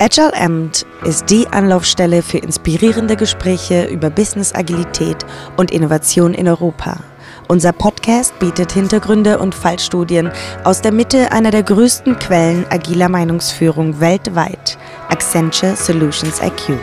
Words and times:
Agile 0.00 0.32
Amt 0.32 0.86
ist 1.04 1.28
die 1.28 1.48
Anlaufstelle 1.48 2.22
für 2.22 2.38
inspirierende 2.38 3.16
Gespräche 3.16 3.86
über 3.86 4.10
Business 4.10 4.54
Agilität 4.54 5.26
und 5.56 5.72
Innovation 5.72 6.34
in 6.34 6.46
Europa. 6.46 7.00
Unser 7.48 7.72
Podcast 7.72 8.38
bietet 8.38 8.70
Hintergründe 8.70 9.40
und 9.40 9.56
Fallstudien 9.56 10.30
aus 10.62 10.82
der 10.82 10.92
Mitte 10.92 11.32
einer 11.32 11.50
der 11.50 11.64
größten 11.64 12.16
Quellen 12.20 12.64
agiler 12.70 13.08
Meinungsführung 13.08 13.98
weltweit, 13.98 14.78
Accenture 15.08 15.74
Solutions 15.74 16.40
IQ. 16.40 16.78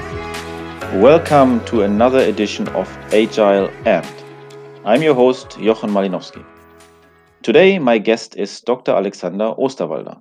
Welcome 1.01 1.63
to 1.63 1.83
another 1.83 2.27
edition 2.27 2.67
of 2.75 2.89
Agile 3.13 3.69
Amt. 3.85 4.05
I'm 4.83 5.01
your 5.01 5.15
host, 5.15 5.57
Jochen 5.57 5.89
Malinowski. 5.89 6.43
Today, 7.43 7.79
my 7.79 7.97
guest 7.97 8.35
is 8.35 8.61
Dr. 8.61 8.93
Alexander 8.93 9.57
Osterwalder. 9.57 10.17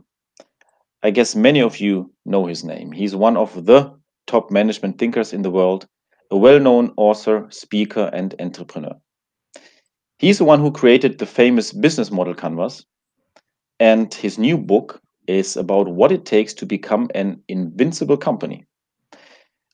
I 1.02 1.10
guess 1.10 1.34
many 1.34 1.60
of 1.60 1.80
you 1.80 2.13
know 2.24 2.46
his 2.46 2.64
name. 2.64 2.92
He's 2.92 3.14
one 3.14 3.36
of 3.36 3.66
the 3.66 3.92
top 4.26 4.50
management 4.50 4.98
thinkers 4.98 5.32
in 5.32 5.42
the 5.42 5.50
world, 5.50 5.86
a 6.30 6.36
well 6.36 6.60
known 6.60 6.92
author, 6.96 7.46
speaker, 7.50 8.10
and 8.12 8.34
entrepreneur. 8.40 8.94
He's 10.18 10.38
the 10.38 10.44
one 10.44 10.60
who 10.60 10.70
created 10.70 11.18
the 11.18 11.26
famous 11.26 11.72
business 11.72 12.10
model 12.10 12.34
canvas, 12.34 12.84
and 13.80 14.12
his 14.14 14.38
new 14.38 14.56
book 14.56 15.00
is 15.26 15.56
about 15.56 15.88
what 15.88 16.12
it 16.12 16.24
takes 16.24 16.54
to 16.54 16.66
become 16.66 17.10
an 17.14 17.42
invincible 17.48 18.16
company. 18.16 18.66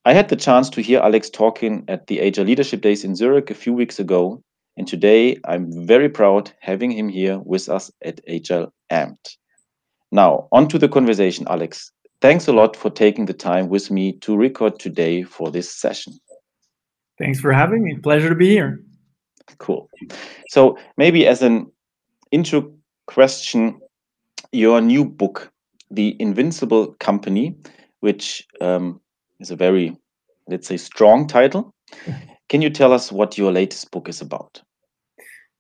I 0.05 0.15
had 0.15 0.29
the 0.29 0.37
chance 0.37 0.71
to 0.71 0.83
hear 0.83 1.01
Alex 1.01 1.29
talking 1.29 1.85
at 1.89 2.07
the 2.07 2.23
Agile 2.23 2.47
Leadership 2.47 2.81
Days 2.81 3.05
in 3.05 3.15
Zurich 3.15 3.51
a 3.51 3.55
few 3.55 3.73
weeks 3.73 3.99
ago, 3.99 4.43
and 4.77 4.89
today 4.89 5.37
I'm 5.45 5.87
very 5.87 6.09
proud 6.09 6.51
having 6.61 6.91
him 6.91 7.09
here 7.09 7.39
with 7.39 7.69
us 7.69 7.91
at 8.03 8.21
Agile 8.27 8.73
Amped. 8.91 9.37
Now, 10.11 10.49
on 10.53 10.69
to 10.69 10.79
the 10.79 10.89
conversation, 10.89 11.47
Alex. 11.49 11.93
Thanks 12.21 12.47
a 12.49 12.53
lot 12.53 12.77
for 12.77 12.91
taking 12.91 13.27
the 13.27 13.33
time 13.33 13.69
with 13.69 13.91
me 13.91 14.13
to 14.19 14.37
record 14.37 14.79
today 14.79 15.23
for 15.23 15.51
this 15.51 15.71
session. 15.71 16.13
Thanks 17.19 17.41
for 17.41 17.53
having 17.53 17.83
me. 17.83 17.97
Pleasure 17.97 18.29
to 18.29 18.35
be 18.35 18.51
here. 18.51 18.83
Cool. 19.59 19.89
So, 20.49 20.79
maybe 20.97 21.27
as 21.27 21.43
an 21.43 21.71
intro 22.31 22.73
question, 23.07 23.81
your 24.53 24.81
new 24.81 25.05
book, 25.05 25.51
The 25.91 26.17
Invincible 26.21 26.95
Company, 27.01 27.57
which 28.01 28.47
um, 28.61 29.01
is 29.41 29.51
a 29.51 29.57
very, 29.57 29.97
let's 30.47 30.69
say, 30.69 30.77
strong 30.77 31.27
title. 31.27 31.75
Can 32.49 32.63
you 32.63 32.71
tell 32.71 32.93
us 32.93 33.13
what 33.13 33.39
your 33.39 33.53
latest 33.53 33.91
book 33.91 34.09
is 34.09 34.21
about? 34.21 34.61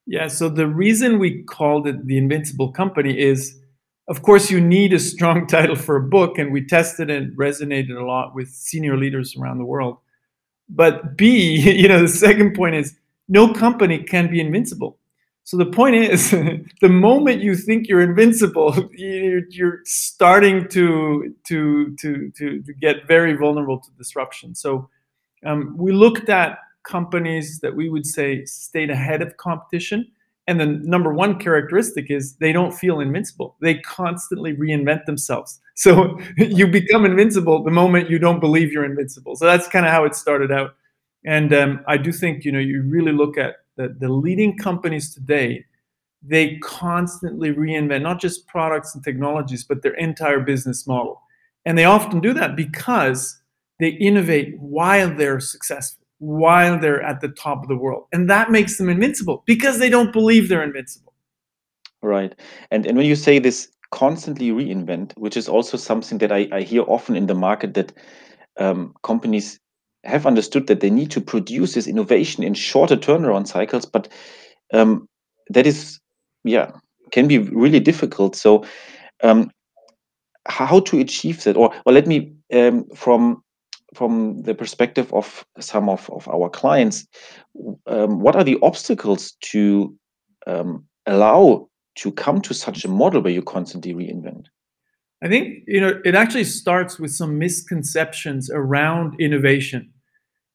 Yeah, 0.06 0.28
so 0.28 0.48
the 0.48 0.66
reason 0.66 1.18
we 1.18 1.42
called 1.44 1.86
it 1.86 2.06
The 2.06 2.18
Invincible 2.18 2.72
Company 2.72 3.18
is 3.18 3.59
of 4.10 4.22
course, 4.22 4.50
you 4.50 4.60
need 4.60 4.92
a 4.92 4.98
strong 4.98 5.46
title 5.56 5.76
for 5.76 5.96
a 5.96 6.02
book, 6.02 6.36
and 6.36 6.52
we 6.52 6.66
tested 6.66 7.08
and 7.10 7.34
resonated 7.38 7.96
a 7.96 8.04
lot 8.04 8.34
with 8.34 8.48
senior 8.48 8.96
leaders 8.98 9.36
around 9.36 9.58
the 9.58 9.64
world. 9.64 9.98
But 10.68 11.16
B, 11.16 11.56
you 11.80 11.88
know, 11.88 12.02
the 12.02 12.08
second 12.08 12.54
point 12.54 12.74
is 12.74 12.96
no 13.28 13.52
company 13.54 14.02
can 14.02 14.28
be 14.28 14.40
invincible. 14.40 14.98
So 15.44 15.56
the 15.56 15.66
point 15.66 15.94
is, 15.94 16.30
the 16.80 16.88
moment 16.88 17.40
you 17.40 17.54
think 17.56 17.88
you're 17.88 18.02
invincible, 18.02 18.90
you're, 18.92 19.80
starting 19.84 20.68
to, 20.68 21.34
to, 21.46 21.96
to, 21.96 22.30
to, 22.36 22.62
to 22.62 22.74
get 22.74 23.06
very 23.06 23.34
vulnerable 23.34 23.78
to 23.78 23.90
disruption. 23.92 24.54
So 24.54 24.88
um, 25.46 25.76
we 25.76 25.92
looked 25.92 26.28
at 26.28 26.58
companies 26.82 27.60
that 27.60 27.74
we 27.74 27.88
would 27.88 28.06
say 28.06 28.44
stayed 28.44 28.90
ahead 28.90 29.22
of 29.22 29.36
competition 29.36 30.10
and 30.50 30.60
the 30.60 30.66
number 30.66 31.12
one 31.12 31.38
characteristic 31.38 32.10
is 32.10 32.34
they 32.34 32.50
don't 32.50 32.72
feel 32.72 32.98
invincible. 32.98 33.54
They 33.60 33.76
constantly 33.78 34.52
reinvent 34.54 35.06
themselves. 35.06 35.60
So 35.80 36.20
you 36.36 36.66
become 36.66 37.06
invincible 37.06 37.64
the 37.64 37.70
moment 37.70 38.10
you 38.10 38.18
don't 38.18 38.38
believe 38.38 38.70
you're 38.70 38.84
invincible. 38.84 39.34
So 39.34 39.46
that's 39.46 39.66
kind 39.66 39.86
of 39.86 39.92
how 39.92 40.04
it 40.04 40.14
started 40.14 40.52
out. 40.52 40.74
And 41.24 41.54
um, 41.54 41.80
I 41.88 41.96
do 41.96 42.12
think 42.12 42.44
you 42.44 42.52
know 42.52 42.58
you 42.58 42.82
really 42.82 43.12
look 43.12 43.38
at 43.38 43.54
the, 43.76 43.96
the 43.98 44.10
leading 44.10 44.58
companies 44.58 45.14
today. 45.14 45.64
They 46.22 46.58
constantly 46.58 47.54
reinvent 47.54 48.02
not 48.02 48.20
just 48.20 48.46
products 48.46 48.94
and 48.94 49.02
technologies, 49.02 49.64
but 49.64 49.80
their 49.80 49.94
entire 49.94 50.40
business 50.40 50.86
model. 50.86 51.22
And 51.64 51.78
they 51.78 51.86
often 51.86 52.20
do 52.20 52.34
that 52.34 52.56
because 52.56 53.40
they 53.78 53.88
innovate 53.88 54.58
while 54.60 55.08
they're 55.08 55.40
successful 55.40 55.99
while 56.20 56.78
they're 56.78 57.02
at 57.02 57.20
the 57.20 57.28
top 57.28 57.62
of 57.62 57.68
the 57.68 57.76
world. 57.76 58.04
And 58.12 58.30
that 58.30 58.50
makes 58.50 58.78
them 58.78 58.88
invincible 58.88 59.42
because 59.46 59.78
they 59.78 59.88
don't 59.88 60.12
believe 60.12 60.48
they're 60.48 60.62
invincible. 60.62 61.12
Right. 62.02 62.34
And 62.70 62.86
and 62.86 62.96
when 62.96 63.06
you 63.06 63.16
say 63.16 63.38
this 63.38 63.68
constantly 63.90 64.50
reinvent, 64.50 65.12
which 65.18 65.36
is 65.36 65.48
also 65.48 65.76
something 65.76 66.18
that 66.18 66.30
I, 66.30 66.48
I 66.52 66.62
hear 66.62 66.82
often 66.82 67.16
in 67.16 67.26
the 67.26 67.34
market 67.34 67.74
that 67.74 67.92
um, 68.58 68.94
companies 69.02 69.58
have 70.04 70.26
understood 70.26 70.66
that 70.68 70.80
they 70.80 70.90
need 70.90 71.10
to 71.10 71.20
produce 71.20 71.74
this 71.74 71.86
innovation 71.86 72.42
in 72.44 72.54
shorter 72.54 72.96
turnaround 72.96 73.48
cycles, 73.48 73.84
but 73.84 74.08
um, 74.72 75.08
that 75.50 75.66
is, 75.66 75.98
yeah, 76.44 76.70
can 77.10 77.26
be 77.26 77.38
really 77.38 77.80
difficult. 77.80 78.36
So, 78.36 78.64
um, 79.22 79.50
how 80.48 80.80
to 80.80 81.00
achieve 81.00 81.42
that? 81.44 81.56
Or, 81.56 81.74
or 81.84 81.92
let 81.92 82.06
me 82.06 82.32
um, 82.52 82.86
from 82.94 83.42
from 83.94 84.42
the 84.42 84.54
perspective 84.54 85.12
of 85.12 85.44
some 85.58 85.88
of, 85.88 86.08
of 86.10 86.28
our 86.28 86.48
clients, 86.48 87.06
um, 87.86 88.20
what 88.20 88.36
are 88.36 88.44
the 88.44 88.58
obstacles 88.62 89.32
to 89.40 89.94
um, 90.46 90.84
allow 91.06 91.68
to 91.96 92.12
come 92.12 92.40
to 92.40 92.54
such 92.54 92.84
a 92.84 92.88
model 92.88 93.20
where 93.20 93.32
you 93.32 93.42
constantly 93.42 93.92
reinvent? 93.92 94.46
I 95.22 95.28
think 95.28 95.64
you 95.66 95.80
know 95.80 96.00
it 96.04 96.14
actually 96.14 96.44
starts 96.44 96.98
with 96.98 97.12
some 97.12 97.38
misconceptions 97.38 98.50
around 98.50 99.20
innovation. 99.20 99.92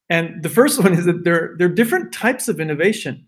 And 0.08 0.42
the 0.42 0.48
first 0.48 0.78
one 0.82 0.94
is 0.94 1.04
that 1.04 1.24
there, 1.24 1.54
there 1.58 1.68
are 1.68 1.74
different 1.74 2.12
types 2.12 2.48
of 2.48 2.60
innovation 2.60 3.26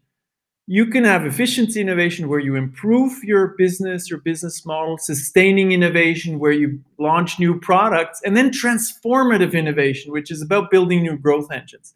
you 0.71 0.85
can 0.85 1.03
have 1.03 1.25
efficiency 1.25 1.81
innovation 1.81 2.29
where 2.29 2.39
you 2.39 2.55
improve 2.55 3.25
your 3.25 3.55
business, 3.57 4.11
your 4.11 4.21
business 4.21 4.67
model, 4.67 4.99
sustaining 4.99 5.73
innovation 5.73 6.39
where 6.39 6.53
you 6.53 6.79
launch 6.99 7.39
new 7.39 7.59
products, 7.59 8.21
and 8.23 8.37
then 8.37 8.51
transformative 8.51 9.55
innovation, 9.55 10.13
which 10.13 10.31
is 10.31 10.43
about 10.43 10.71
building 10.71 11.03
new 11.03 11.17
growth 11.17 11.51
engines. 11.51 11.95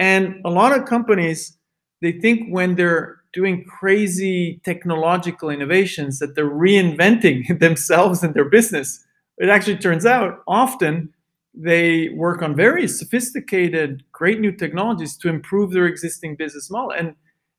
And 0.00 0.40
a 0.44 0.50
lot 0.50 0.76
of 0.76 0.84
companies, 0.84 1.56
they 2.00 2.10
think 2.10 2.48
when 2.48 2.74
they're 2.74 3.20
doing 3.32 3.64
crazy 3.64 4.60
technological 4.64 5.48
innovations 5.48 6.18
that 6.18 6.34
they're 6.34 6.50
reinventing 6.50 7.58
themselves 7.60 8.24
and 8.24 8.34
their 8.34 8.48
business. 8.48 9.04
It 9.38 9.48
actually 9.48 9.78
turns 9.78 10.04
out 10.04 10.42
often 10.48 11.14
they 11.54 12.08
work 12.10 12.42
on 12.42 12.56
very 12.56 12.88
sophisticated, 12.88 14.02
great 14.10 14.40
new 14.40 14.50
technologies 14.50 15.16
to 15.18 15.28
improve 15.28 15.70
their 15.70 15.86
existing 15.86 16.34
business 16.34 16.68
model. 16.68 16.90
And 16.90 17.14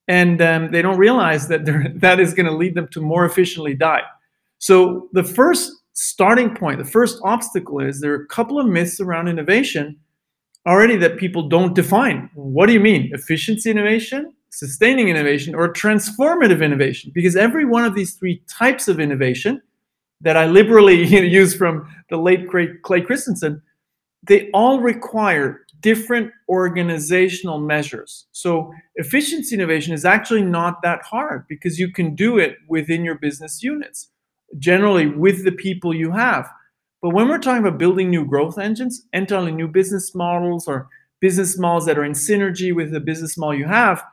and 0.08 0.41
um, 0.41 0.72
they 0.72 0.81
don't 0.81 0.97
realize 0.97 1.47
that 1.47 1.66
that 1.96 2.19
is 2.19 2.34
going 2.34 2.46
to 2.46 2.56
lead 2.56 2.75
them 2.75 2.88
to 2.90 3.02
more 3.02 3.25
efficiently 3.25 3.74
die. 3.74 4.02
So 4.59 5.09
the 5.14 5.24
first 5.24 5.72
starting 5.94 6.56
point, 6.56 6.80
the 6.80 6.86
first 6.86 7.19
obstacle 7.24 7.80
is 7.80 8.00
there 8.00 8.14
are 8.14 8.24
a 8.24 8.28
couple 8.28 8.59
of 8.59 8.68
myths 8.68 9.00
around 9.00 9.28
innovation 9.28 10.00
already 10.66 10.96
that 10.97 11.18
people 11.18 11.50
don't 11.50 11.75
define. 11.75 12.30
What 12.34 12.68
do 12.68 12.74
you 12.74 12.80
mean? 12.80 13.09
Efficiency 13.14 13.69
innovation, 13.69 14.34
sustaining 14.50 15.09
innovation, 15.09 15.53
or 15.53 15.72
transformative 15.72 16.64
innovation? 16.64 17.12
Because 17.14 17.35
every 17.35 17.66
one 17.66 17.85
of 17.85 17.96
these 17.96 18.14
three 18.14 18.41
types 18.47 18.88
of 18.88 19.00
innovation 19.00 19.62
that 20.22 20.38
I 20.38 20.46
liberally 20.46 21.03
use 21.28 21.53
from 21.53 21.88
the 22.09 22.18
late 22.18 22.47
great 22.47 22.81
Clay 22.81 23.02
Christensen, 23.02 23.62
they 24.24 24.50
all 24.52 24.80
require 24.80 25.62
different 25.83 26.31
organizational 26.49 27.59
measures. 27.59 28.25
So, 28.31 28.73
efficiency 28.95 29.53
innovation 29.53 29.94
is 29.94 30.05
actually 30.05 30.41
not 30.41 30.81
that 30.81 31.03
hard 31.03 31.45
because 31.47 31.77
you 31.77 31.91
can 31.91 32.16
do 32.16 32.39
it 32.39 32.57
within 32.67 33.05
your 33.05 33.16
business 33.16 33.61
units, 33.61 34.09
generally 34.57 35.05
with 35.07 35.43
the 35.43 35.51
people 35.51 35.93
you 35.93 36.11
have. 36.11 36.49
But 37.03 37.09
when 37.09 37.27
we're 37.27 37.38
talking 37.38 37.63
about 37.63 37.77
building 37.77 38.09
new 38.09 38.25
growth 38.25 38.57
engines, 38.57 39.05
entirely 39.11 39.52
new 39.52 39.67
business 39.67 40.16
models 40.16 40.67
or 40.67 40.87
business 41.19 41.59
models 41.59 41.85
that 41.85 41.99
are 41.99 42.05
in 42.05 42.13
synergy 42.13 42.73
with 42.73 42.91
the 42.91 43.02
business 43.02 43.37
model 43.37 43.59
you 43.59 43.67
have, 43.67 44.03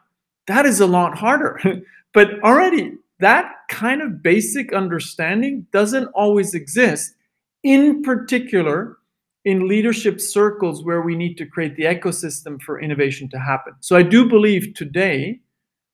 that 0.49 0.67
is 0.67 0.81
a 0.81 0.87
lot 0.87 1.17
harder. 1.17 1.61
but 2.13 2.43
already, 2.43 2.99
that 3.21 3.53
kind 3.69 4.03
of 4.03 4.23
basic 4.23 4.73
understanding 4.73 5.67
doesn't 5.73 6.09
always 6.15 6.53
exist, 6.53 7.15
in 7.63 8.03
particular 8.03 8.97
in 9.45 9.69
leadership 9.69 10.21
circles 10.21 10.85
where 10.85 11.01
we 11.01 11.17
need 11.17 11.37
to 11.39 11.47
create 11.47 11.77
the 11.77 11.85
ecosystem 11.85 12.61
for 12.61 12.81
innovation 12.81 13.29
to 13.31 13.39
happen. 13.39 13.75
So 13.81 13.97
I 13.97 14.03
do 14.03 14.29
believe 14.29 14.75
today 14.75 15.41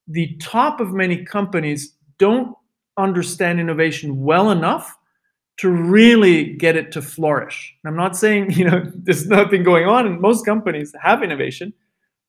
the 0.08 0.36
top 0.40 0.80
of 0.80 0.92
many 0.92 1.24
companies 1.24 1.94
don't 2.18 2.56
understand 2.96 3.60
innovation 3.60 4.22
well 4.22 4.50
enough 4.50 4.96
to 5.58 5.70
really 5.70 6.54
get 6.54 6.76
it 6.76 6.92
to 6.92 7.02
flourish. 7.02 7.74
I'm 7.84 7.96
not 7.96 8.16
saying, 8.16 8.50
you 8.52 8.68
know, 8.68 8.90
there's 8.94 9.26
nothing 9.26 9.62
going 9.62 9.86
on 9.86 10.06
and 10.06 10.20
most 10.20 10.44
companies 10.44 10.92
have 11.00 11.22
innovation, 11.22 11.72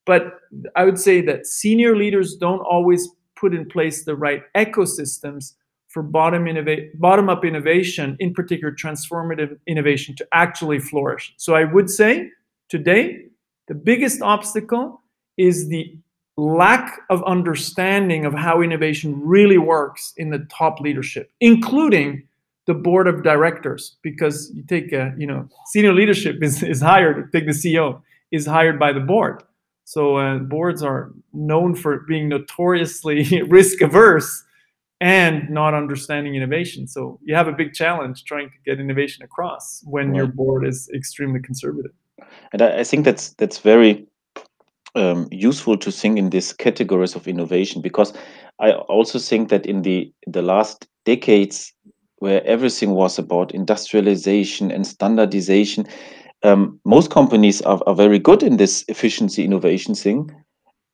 but 0.06 0.40
I 0.75 0.86
would 0.86 1.00
say 1.00 1.22
that 1.22 1.46
senior 1.46 1.96
leaders 1.96 2.36
don't 2.36 2.62
always 2.62 3.10
put 3.36 3.54
in 3.54 3.68
place 3.68 4.04
the 4.04 4.16
right 4.16 4.44
ecosystems 4.56 5.54
for 5.98 6.04
bottom 6.04 6.48
innovate 6.48 7.00
bottom 7.00 7.28
up 7.28 7.44
innovation, 7.44 8.16
in 8.20 8.32
particular 8.32 8.72
transformative 8.72 9.58
innovation, 9.66 10.16
to 10.16 10.28
actually 10.32 10.78
flourish. 10.78 11.34
So 11.38 11.56
I 11.56 11.64
would 11.64 11.90
say 11.90 12.30
today 12.70 13.26
the 13.68 13.74
biggest 13.74 14.22
obstacle 14.22 15.02
is 15.38 15.70
the 15.70 15.98
lack 16.38 17.00
of 17.10 17.24
understanding 17.24 18.26
of 18.26 18.36
how 18.36 18.62
innovation 18.62 19.20
really 19.20 19.58
works 19.58 20.14
in 20.18 20.30
the 20.30 20.48
top 20.56 20.80
leadership, 20.82 21.32
including 21.42 22.28
the 22.68 22.76
board 22.76 23.08
of 23.08 23.24
directors. 23.24 23.98
Because 24.04 24.52
you 24.54 24.62
take 24.68 24.92
a, 24.92 25.16
you 25.18 25.26
know, 25.26 25.50
senior 25.66 25.94
leadership 25.94 26.44
is, 26.44 26.62
is 26.62 26.80
hired, 26.80 27.32
take 27.32 27.48
the 27.48 27.54
CEO, 27.54 28.04
is 28.32 28.46
hired 28.46 28.78
by 28.78 28.94
the 28.94 29.00
board. 29.00 29.42
So 29.84 30.18
uh, 30.18 30.38
boards 30.38 30.84
are 30.84 31.12
known 31.34 31.74
for 31.74 32.02
being 32.02 32.30
notoriously 32.30 33.42
risk 33.48 33.82
averse 33.82 34.44
and 35.00 35.50
not 35.50 35.74
understanding 35.74 36.36
innovation. 36.36 36.88
So 36.88 37.20
you 37.24 37.36
have 37.36 37.48
a 37.48 37.52
big 37.52 37.74
challenge 37.74 38.24
trying 38.24 38.50
to 38.50 38.56
get 38.66 38.80
innovation 38.80 39.24
across 39.24 39.82
when 39.86 40.10
right. 40.10 40.18
your 40.18 40.28
board 40.28 40.66
is 40.68 40.90
extremely 40.94 41.40
conservative. 41.40 41.92
And 42.52 42.62
I, 42.62 42.80
I 42.80 42.84
think 42.84 43.06
that's 43.06 43.30
that's 43.34 43.60
very 43.60 44.08
um, 44.96 45.28
useful 45.32 45.78
to 45.78 45.92
think 45.92 46.18
in 46.18 46.32
these 46.32 46.54
categories 46.54 47.16
of 47.16 47.28
innovation 47.28 47.82
because 47.82 48.14
I 48.60 48.72
also 48.72 49.20
think 49.20 49.50
that 49.50 49.66
in 49.66 49.84
the 49.84 50.12
the 50.26 50.42
last 50.42 50.88
decades, 51.06 51.74
where 52.18 52.44
everything 52.46 52.92
was 52.92 53.20
about 53.20 53.54
industrialization 53.54 54.72
and 54.72 54.88
standardization, 54.88 55.86
um, 56.44 56.80
most 56.84 57.12
companies 57.12 57.62
are, 57.62 57.80
are 57.86 57.96
very 57.96 58.20
good 58.20 58.42
in 58.42 58.58
this 58.58 58.84
efficiency 58.88 59.44
innovation 59.44 59.94
thing, 59.94 60.32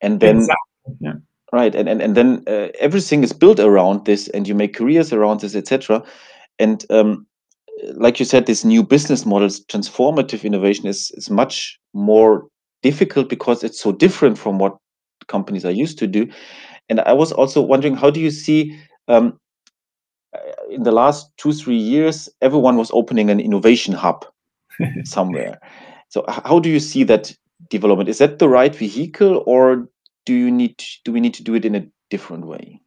and 0.02 0.20
then 0.20 0.36
exactly. 0.36 0.96
yeah. 1.00 1.14
Right, 1.54 1.74
and 1.74 1.88
and 1.88 2.02
and 2.02 2.14
then 2.14 2.42
uh, 2.46 2.68
everything 2.78 3.22
is 3.22 3.32
built 3.32 3.60
around 3.60 4.04
this, 4.04 4.28
and 4.28 4.46
you 4.46 4.54
make 4.54 4.74
careers 4.74 5.12
around 5.12 5.40
this, 5.40 5.54
etc. 5.54 6.02
And 6.58 6.84
um, 6.90 7.26
like 7.94 8.18
you 8.18 8.24
said, 8.24 8.46
this 8.46 8.64
new 8.64 8.82
business 8.82 9.26
models, 9.26 9.64
transformative 9.66 10.44
innovation 10.44 10.86
is 10.86 11.10
is 11.16 11.30
much 11.30 11.78
more 11.92 12.46
difficult 12.82 13.28
because 13.28 13.64
it's 13.64 13.80
so 13.80 13.92
different 13.92 14.38
from 14.38 14.58
what 14.58 14.76
companies 15.26 15.64
are 15.64 15.70
used 15.70 15.98
to 15.98 16.06
do. 16.06 16.28
And 16.88 17.00
I 17.00 17.12
was 17.14 17.32
also 17.32 17.62
wondering, 17.62 17.96
how 17.96 18.10
do 18.10 18.20
you 18.20 18.30
see 18.30 18.78
um, 19.08 19.38
in 20.70 20.82
the 20.82 20.92
last 20.92 21.30
two 21.36 21.52
three 21.52 21.76
years, 21.76 22.28
everyone 22.40 22.76
was 22.76 22.90
opening 22.92 23.30
an 23.30 23.40
innovation 23.40 23.94
hub 23.94 24.26
somewhere. 25.04 25.58
So 26.08 26.24
how 26.28 26.58
do 26.58 26.68
you 26.68 26.80
see 26.80 27.04
that 27.04 27.34
development? 27.70 28.08
Is 28.08 28.18
that 28.18 28.38
the 28.38 28.48
right 28.48 28.74
vehicle, 28.74 29.42
or 29.46 29.88
do 30.24 30.34
you 30.34 30.50
need 30.50 30.82
do 31.04 31.12
we 31.12 31.20
need 31.20 31.34
to 31.34 31.42
do 31.42 31.54
it 31.54 31.64
in 31.64 31.74
a 31.74 31.86
different 32.10 32.46
way? 32.46 32.80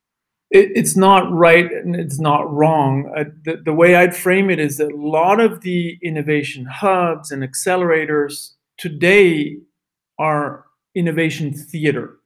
it, 0.50 0.72
it's 0.76 0.96
not 0.96 1.32
right 1.32 1.72
and 1.72 1.96
it's 1.96 2.20
not 2.20 2.52
wrong. 2.52 3.12
Uh, 3.16 3.26
the, 3.44 3.62
the 3.64 3.74
way 3.74 3.96
I'd 3.96 4.16
frame 4.16 4.50
it 4.50 4.60
is 4.60 4.78
that 4.78 4.92
a 4.92 4.96
lot 4.96 5.40
of 5.40 5.62
the 5.62 5.98
innovation 6.02 6.66
hubs 6.66 7.32
and 7.32 7.44
accelerators 7.44 8.54
today 8.78 9.58
are 10.20 10.66
innovation 10.96 11.54
theater. 11.54 12.18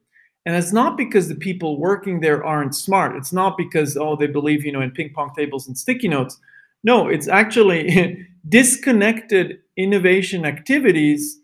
And 0.44 0.56
it's 0.56 0.72
not 0.72 0.96
because 0.96 1.28
the 1.28 1.36
people 1.36 1.78
working 1.78 2.20
there 2.20 2.44
aren't 2.44 2.74
smart. 2.74 3.16
It's 3.16 3.32
not 3.32 3.56
because, 3.56 3.96
oh, 3.96 4.16
they 4.16 4.26
believe, 4.26 4.64
you 4.64 4.72
know, 4.72 4.80
in 4.80 4.90
ping 4.90 5.12
pong 5.14 5.32
tables 5.36 5.68
and 5.68 5.78
sticky 5.78 6.08
notes. 6.08 6.38
No, 6.82 7.06
it's 7.08 7.28
actually 7.28 8.26
disconnected 8.48 9.58
innovation 9.76 10.44
activities 10.44 11.38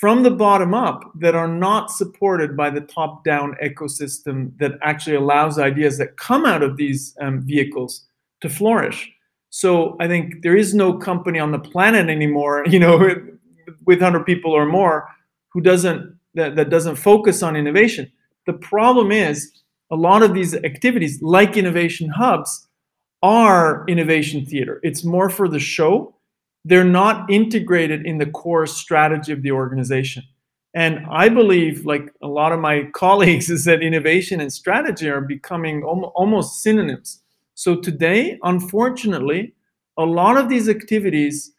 from 0.00 0.22
the 0.22 0.30
bottom 0.30 0.72
up 0.72 1.12
that 1.14 1.34
are 1.34 1.46
not 1.46 1.90
supported 1.90 2.56
by 2.56 2.70
the 2.70 2.80
top 2.80 3.22
down 3.22 3.54
ecosystem 3.62 4.50
that 4.58 4.72
actually 4.80 5.14
allows 5.14 5.58
ideas 5.58 5.98
that 5.98 6.16
come 6.16 6.46
out 6.46 6.62
of 6.62 6.78
these 6.78 7.14
um, 7.20 7.42
vehicles 7.42 8.06
to 8.40 8.48
flourish. 8.48 9.12
So 9.50 9.98
I 10.00 10.08
think 10.08 10.42
there 10.42 10.56
is 10.56 10.72
no 10.72 10.94
company 10.94 11.38
on 11.38 11.52
the 11.52 11.58
planet 11.58 12.08
anymore, 12.08 12.64
you 12.70 12.78
know, 12.78 12.96
with 13.84 14.00
100 14.00 14.24
people 14.24 14.52
or 14.52 14.64
more 14.64 15.06
who 15.52 15.60
doesn't 15.60 16.18
that, 16.32 16.56
that 16.56 16.70
doesn't 16.70 16.96
focus 16.96 17.42
on 17.42 17.54
innovation. 17.54 18.10
The 18.46 18.54
problem 18.54 19.12
is 19.12 19.52
a 19.90 19.96
lot 19.96 20.22
of 20.22 20.32
these 20.32 20.54
activities 20.54 21.20
like 21.20 21.58
innovation 21.58 22.08
hubs 22.08 22.68
are 23.22 23.84
innovation 23.86 24.46
theater. 24.46 24.80
It's 24.82 25.04
more 25.04 25.28
for 25.28 25.46
the 25.46 25.58
show 25.58 26.14
they're 26.64 26.84
not 26.84 27.30
integrated 27.30 28.04
in 28.06 28.18
the 28.18 28.26
core 28.26 28.66
strategy 28.66 29.32
of 29.32 29.42
the 29.42 29.52
organization. 29.52 30.22
And 30.74 31.04
I 31.10 31.28
believe, 31.28 31.84
like 31.84 32.12
a 32.22 32.28
lot 32.28 32.52
of 32.52 32.60
my 32.60 32.88
colleagues, 32.94 33.50
is 33.50 33.64
that 33.64 33.82
innovation 33.82 34.40
and 34.40 34.52
strategy 34.52 35.08
are 35.08 35.20
becoming 35.20 35.82
almost 35.82 36.62
synonyms. 36.62 37.22
So 37.54 37.76
today, 37.76 38.38
unfortunately, 38.42 39.54
a 39.98 40.04
lot 40.04 40.36
of 40.36 40.48
these 40.48 40.68
activities 40.68 41.52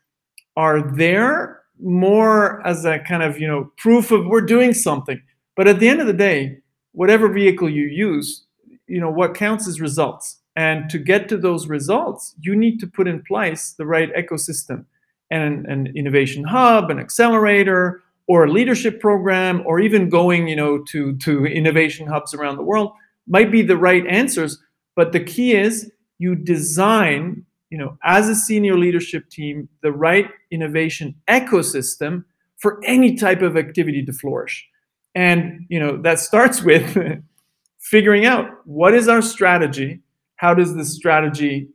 are 0.55 0.81
there 0.95 1.61
more 1.79 2.65
as 2.65 2.85
a 2.85 2.99
kind 2.99 3.23
of 3.23 3.39
you 3.39 3.47
know 3.47 3.71
proof 3.77 4.11
of 4.11 4.25
we're 4.25 4.41
doing 4.41 4.73
something. 4.73 5.21
But 5.55 5.67
at 5.67 5.79
the 5.79 5.89
end 5.89 5.99
of 5.99 6.07
the 6.07 6.13
day, 6.13 6.59
whatever 6.93 7.27
vehicle 7.27 7.69
you 7.69 7.85
use, 7.85 8.45
you 8.87 8.99
know 8.99 9.11
what 9.11 9.35
counts 9.35 9.67
is 9.67 9.81
results. 9.81 10.40
And 10.55 10.89
to 10.89 10.97
get 10.97 11.29
to 11.29 11.37
those 11.37 11.67
results, 11.67 12.35
you 12.39 12.55
need 12.55 12.79
to 12.79 12.87
put 12.87 13.07
in 13.07 13.23
place 13.23 13.73
the 13.77 13.85
right 13.85 14.13
ecosystem 14.15 14.85
and 15.29 15.65
an 15.65 15.93
innovation 15.95 16.43
hub, 16.43 16.89
an 16.89 16.99
accelerator, 16.99 18.03
or 18.27 18.45
a 18.45 18.51
leadership 18.51 18.99
program, 18.99 19.63
or 19.65 19.79
even 19.79 20.09
going, 20.09 20.47
you 20.47 20.55
know, 20.55 20.83
to, 20.89 21.15
to 21.17 21.45
innovation 21.45 22.07
hubs 22.07 22.33
around 22.33 22.57
the 22.57 22.63
world 22.63 22.91
might 23.27 23.51
be 23.51 23.61
the 23.61 23.77
right 23.77 24.05
answers. 24.07 24.57
But 24.95 25.13
the 25.13 25.23
key 25.23 25.53
is 25.53 25.91
you 26.19 26.35
design, 26.35 27.45
you 27.69 27.77
know, 27.77 27.97
as 28.03 28.29
a 28.29 28.35
senior 28.35 28.77
leadership 28.77 29.29
team, 29.29 29.69
the 29.81 29.91
right 29.91 30.29
innovation 30.51 31.15
ecosystem 31.27 32.25
for 32.57 32.79
any 32.85 33.15
type 33.15 33.41
of 33.41 33.57
activity 33.57 34.05
to 34.05 34.13
flourish. 34.13 34.67
And 35.15 35.65
you 35.69 35.79
know, 35.79 35.97
that 36.01 36.19
starts 36.19 36.61
with 36.61 36.97
figuring 37.79 38.25
out 38.25 38.49
what 38.65 38.93
is 38.93 39.07
our 39.07 39.21
strategy, 39.21 40.01
how 40.41 40.55
does 40.55 40.73
the 40.73 40.83
strategy 40.83 41.69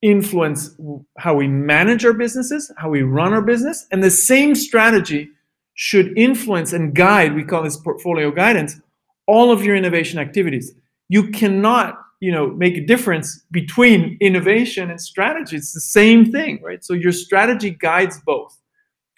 influence 0.00 0.74
how 1.18 1.34
we 1.34 1.46
manage 1.46 2.02
our 2.06 2.14
businesses, 2.14 2.72
how 2.78 2.88
we 2.88 3.02
run 3.02 3.34
our 3.34 3.42
business, 3.42 3.86
and 3.92 4.02
the 4.02 4.10
same 4.10 4.54
strategy 4.54 5.28
should 5.74 6.16
influence 6.16 6.72
and 6.72 6.94
guide, 6.94 7.34
we 7.34 7.44
call 7.44 7.62
this 7.62 7.76
portfolio 7.76 8.30
guidance, 8.30 8.80
all 9.26 9.52
of 9.52 9.62
your 9.62 9.76
innovation 9.76 10.18
activities. 10.18 10.72
You 11.10 11.28
cannot, 11.30 11.98
you 12.20 12.32
know, 12.32 12.46
make 12.48 12.78
a 12.78 12.86
difference 12.86 13.44
between 13.50 14.16
innovation 14.22 14.90
and 14.90 14.98
strategy. 14.98 15.56
It's 15.56 15.74
the 15.74 15.80
same 15.80 16.32
thing, 16.32 16.62
right? 16.62 16.82
So 16.82 16.94
your 16.94 17.12
strategy 17.12 17.70
guides 17.70 18.18
both. 18.24 18.58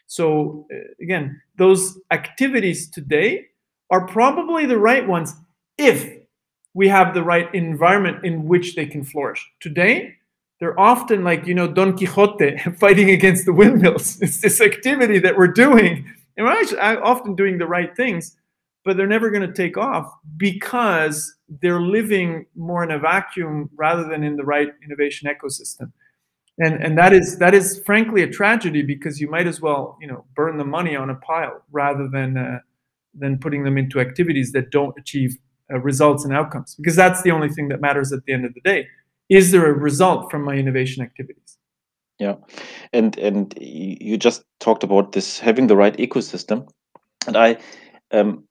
So 0.08 0.66
uh, 0.74 0.78
again, 1.00 1.40
those 1.56 2.00
activities 2.11 2.90
today 2.90 3.46
are 3.90 4.08
probably 4.08 4.66
the 4.66 4.78
right 4.78 5.06
ones 5.06 5.37
if 5.76 6.17
we 6.75 6.88
have 6.88 7.14
the 7.14 7.22
right 7.22 7.52
environment 7.54 8.25
in 8.25 8.44
which 8.46 8.75
they 8.75 8.87
can 8.87 9.04
flourish. 9.04 9.46
Today, 9.60 10.14
they're 10.60 10.78
often 10.78 11.25
like 11.25 11.46
you 11.46 11.54
know 11.54 11.68
Don 11.68 11.96
Quixote 11.96 12.58
fighting 12.78 13.10
against 13.10 13.46
the 13.46 13.52
windmills. 13.52 14.20
It's 14.20 14.40
this 14.40 14.60
activity 14.60 15.18
that 15.20 15.37
we're 15.37 15.48
doing, 15.48 16.12
and 16.37 16.46
we're 16.46 16.52
actually 16.52 16.80
often 16.80 17.34
doing 17.34 17.58
the 17.58 17.66
right 17.66 17.94
things, 17.96 18.37
but 18.84 18.96
they're 18.96 19.06
never 19.06 19.30
going 19.30 19.46
to 19.46 19.52
take 19.52 19.76
off 19.76 20.12
because 20.37 21.34
they're 21.62 21.80
living 21.80 22.46
more 22.56 22.82
in 22.82 22.90
a 22.90 22.98
vacuum 22.98 23.70
rather 23.76 24.04
than 24.04 24.22
in 24.25 24.37
the 24.37 24.44
right 24.44 24.68
innovation 24.84 25.28
ecosystem. 25.28 25.92
And 26.58 26.82
and 26.82 26.98
that 26.98 27.12
is 27.12 27.38
that 27.38 27.54
is 27.54 27.80
frankly 27.87 28.22
a 28.22 28.28
tragedy 28.28 28.82
because 28.82 29.20
you 29.20 29.30
might 29.30 29.46
as 29.46 29.60
well 29.60 29.96
you 30.00 30.08
know 30.08 30.25
burn 30.34 30.58
the 30.58 30.64
money 30.64 30.96
on 30.96 31.10
a 31.10 31.14
pile 31.14 31.62
rather 31.70 32.08
than 32.08 32.37
uh, 32.37 32.58
than 33.14 33.38
putting 33.38 33.62
them 33.62 33.78
into 33.78 34.00
activities 34.00 34.52
that 34.52 34.70
don't 34.70 34.94
achieve 34.98 35.37
uh, 35.72 35.78
results 35.80 36.25
and 36.25 36.34
outcomes 36.34 36.75
because 36.75 36.96
that's 36.96 37.22
the 37.22 37.30
only 37.30 37.48
thing 37.48 37.68
that 37.68 37.80
matters 37.80 38.12
at 38.12 38.25
the 38.25 38.32
end 38.32 38.44
of 38.44 38.54
the 38.54 38.60
day. 38.60 38.87
Is 39.28 39.50
there 39.50 39.66
a 39.66 39.72
result 39.72 40.30
from 40.30 40.42
my 40.42 40.54
innovation 40.54 41.02
activities? 41.02 41.58
Yeah. 42.18 42.34
And 42.92 43.16
and 43.18 43.54
you 43.60 44.16
just 44.16 44.44
talked 44.60 44.82
about 44.82 45.12
this 45.12 45.38
having 45.38 45.66
the 45.66 45.76
right 45.76 45.96
ecosystem. 45.96 46.68
And 47.26 47.37
i 47.37 47.56
um, 48.10 48.44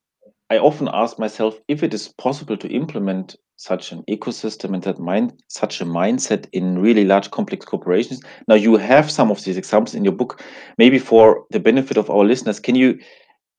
i 0.50 0.58
often 0.58 0.88
ask 0.92 1.18
myself 1.18 1.58
if 1.68 1.82
it 1.82 1.92
is 1.92 2.08
possible 2.08 2.56
to 2.56 2.68
implement 2.68 3.36
such 3.56 3.90
an 3.90 4.04
ecosystem 4.08 4.72
and 4.72 4.84
that 4.84 5.00
mind 5.00 5.32
such 5.48 5.80
a 5.80 5.84
mindset 5.84 6.46
in 6.52 6.78
really 6.78 7.04
large 7.04 7.30
complex 7.30 7.66
corporations. 7.66 8.20
Now 8.46 8.54
you 8.54 8.76
have 8.76 9.10
some 9.10 9.30
of 9.32 9.42
these 9.42 9.56
examples 9.56 9.94
in 9.96 10.04
your 10.04 10.14
book. 10.14 10.42
Maybe 10.78 10.98
for 10.98 11.44
the 11.50 11.60
benefit 11.60 11.96
of 11.96 12.08
our 12.08 12.24
listeners 12.24 12.60
can 12.60 12.76
you 12.76 12.98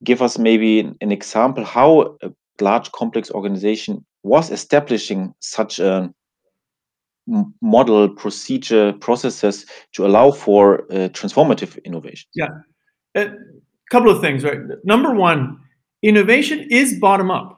give 0.04 0.22
us 0.22 0.38
maybe 0.38 0.80
an 1.02 1.12
example 1.12 1.66
how 1.66 2.18
a 2.24 2.32
large 2.62 2.92
complex 2.92 3.32
organization 3.32 4.06
was 4.24 4.52
establishing 4.52 5.34
such 5.40 5.80
a 5.80 6.14
model, 7.62 8.10
procedure, 8.10 8.94
processes 8.94 9.66
to 9.94 10.06
allow 10.06 10.32
for 10.32 10.82
uh, 10.92 11.10
transformative 11.10 11.84
innovation? 11.84 12.28
Yeah, 12.34 12.50
a 13.16 13.32
couple 13.92 14.10
of 14.10 14.22
things, 14.22 14.44
right? 14.44 14.60
Number 14.84 15.14
one, 15.14 15.60
innovation 16.02 16.68
is 16.70 17.00
bottom 17.00 17.32
up. 17.32 17.58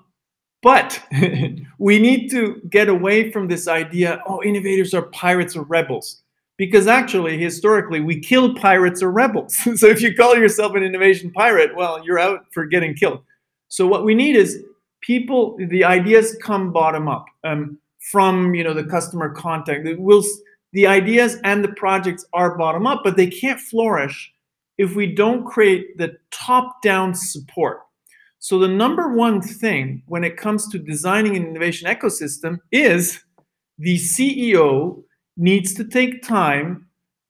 But 0.62 1.02
we 1.80 2.00
need 2.00 2.30
to 2.32 2.62
get 2.70 2.88
away 2.88 3.32
from 3.32 3.48
this 3.48 3.68
idea 3.68 4.22
oh, 4.28 4.44
innovators 4.44 4.94
are 4.94 5.04
pirates 5.04 5.56
or 5.56 5.64
rebels. 5.64 6.22
Because 6.58 6.86
actually, 6.86 7.40
historically, 7.40 8.02
we 8.02 8.20
kill 8.20 8.54
pirates 8.54 9.02
or 9.02 9.10
rebels. 9.12 9.56
so 9.76 9.88
if 9.88 10.02
you 10.02 10.14
call 10.16 10.36
yourself 10.36 10.76
an 10.76 10.84
innovation 10.84 11.32
pirate, 11.32 11.76
well, 11.76 12.06
you're 12.06 12.20
out 12.20 12.46
for 12.52 12.66
getting 12.66 12.94
killed. 12.94 13.24
So 13.68 13.88
what 13.88 14.04
we 14.04 14.14
need 14.14 14.36
is 14.36 14.64
people, 15.02 15.58
the 15.58 15.84
ideas 15.84 16.38
come 16.42 16.72
bottom 16.72 17.08
up 17.08 17.26
um, 17.44 17.78
from 18.12 18.54
you 18.56 18.64
know 18.64 18.74
the 18.74 18.84
customer 18.84 19.30
contact. 19.30 19.88
Will 20.00 20.24
the 20.74 20.88
ideas 20.88 21.38
and 21.44 21.64
the 21.64 21.74
projects 21.74 22.26
are 22.34 22.58
bottom 22.58 22.88
up, 22.88 23.02
but 23.04 23.18
they 23.18 23.28
can't 23.28 23.60
flourish 23.60 24.32
if 24.78 24.96
we 24.96 25.14
don't 25.14 25.46
create 25.46 25.98
the 25.98 26.18
top 26.32 26.82
down 26.82 27.14
support. 27.14 27.82
So, 28.40 28.58
the 28.58 28.68
number 28.68 29.14
one 29.14 29.42
thing 29.42 30.02
when 30.08 30.24
it 30.24 30.38
comes 30.38 30.68
to 30.70 30.80
designing 30.80 31.36
an 31.36 31.46
innovation 31.46 31.88
ecosystem 31.88 32.58
is 32.72 33.24
the 33.78 33.98
CEO 33.98 35.04
needs 35.38 35.74
to 35.76 35.84
take 35.84 36.24
time 36.24 36.88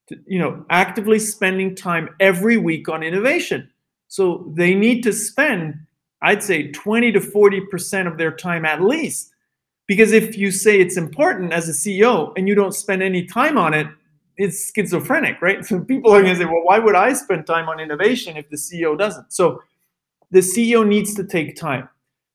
to, 0.08 0.16
you 0.26 0.38
know, 0.38 0.64
actively 0.70 1.18
spending 1.18 1.74
time 1.74 2.08
every 2.20 2.56
week 2.56 2.88
on 2.88 3.02
innovation. 3.02 3.70
So, 4.08 4.50
they 4.56 4.74
need 4.74 5.02
to 5.02 5.12
spend, 5.12 5.74
I'd 6.22 6.42
say, 6.42 6.70
20 6.70 7.12
to 7.12 7.20
40% 7.20 8.06
of 8.06 8.16
their 8.16 8.30
time 8.30 8.64
at 8.64 8.82
least 8.82 9.32
because 9.86 10.12
if 10.12 10.38
you 10.38 10.50
say 10.50 10.80
it's 10.80 10.96
important 10.96 11.52
as 11.52 11.68
a 11.68 11.72
CEO 11.72 12.32
and 12.36 12.48
you 12.48 12.54
don't 12.54 12.72
spend 12.72 13.02
any 13.02 13.24
time 13.24 13.58
on 13.58 13.74
it, 13.74 13.86
it's 14.36 14.72
schizophrenic, 14.72 15.42
right? 15.42 15.64
So 15.64 15.80
people 15.92 16.12
are 16.12 16.22
going 16.22 16.34
to 16.34 16.40
say, 16.40 16.46
well, 16.46 16.62
why 16.64 16.78
would 16.78 16.94
I 16.94 17.12
spend 17.12 17.46
time 17.46 17.68
on 17.68 17.80
innovation 17.80 18.36
if 18.36 18.48
the 18.48 18.56
CEO 18.56 18.96
doesn't? 18.96 19.32
So 19.32 19.62
the 20.30 20.38
CEO 20.40 20.86
needs 20.86 21.14
to 21.16 21.24
take 21.24 21.56
time. 21.56 21.88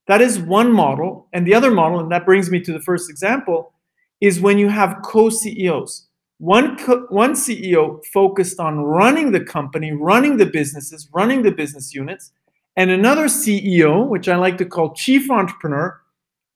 That 0.08 0.22
is 0.22 0.39
one 0.39 0.72
model. 0.72 1.27
And 1.34 1.46
the 1.46 1.53
other 1.53 1.72
model, 1.72 2.00
and 2.00 2.12
that 2.12 2.25
brings 2.25 2.50
me 2.51 2.60
to 2.62 2.72
the 2.72 2.79
first 2.79 3.10
example, 3.10 3.74
is 4.22 4.39
when 4.39 4.58
you 4.58 4.70
have 4.70 5.01
co 5.03 5.29
CEOs. 5.29 6.08
One, 6.39 6.77
co- 6.77 7.08
one 7.10 7.34
CEO 7.34 8.06
focused 8.13 8.60
on 8.60 8.79
running 8.79 9.32
the 9.32 9.44
company, 9.44 9.91
running 9.91 10.38
the 10.38 10.46
businesses, 10.46 11.10
running 11.12 11.41
the 11.41 11.51
business 11.51 11.96
units, 11.96 12.32
and 12.77 12.91
another 12.91 13.25
CEO, 13.25 14.07
which 14.07 14.29
I 14.29 14.36
like 14.36 14.57
to 14.60 14.65
call 14.65 14.93
chief 14.93 15.29
entrepreneur, 15.31 16.00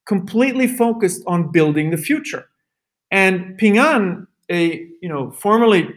completely 0.05 0.67
focused 0.67 1.23
on 1.25 1.51
building 1.51 1.89
the 1.89 1.97
future. 1.97 2.47
And 3.09 3.57
Ping 3.57 3.79
An, 3.79 4.27
a 4.49 4.87
you 5.01 5.09
know 5.09 5.31
formerly 5.31 5.89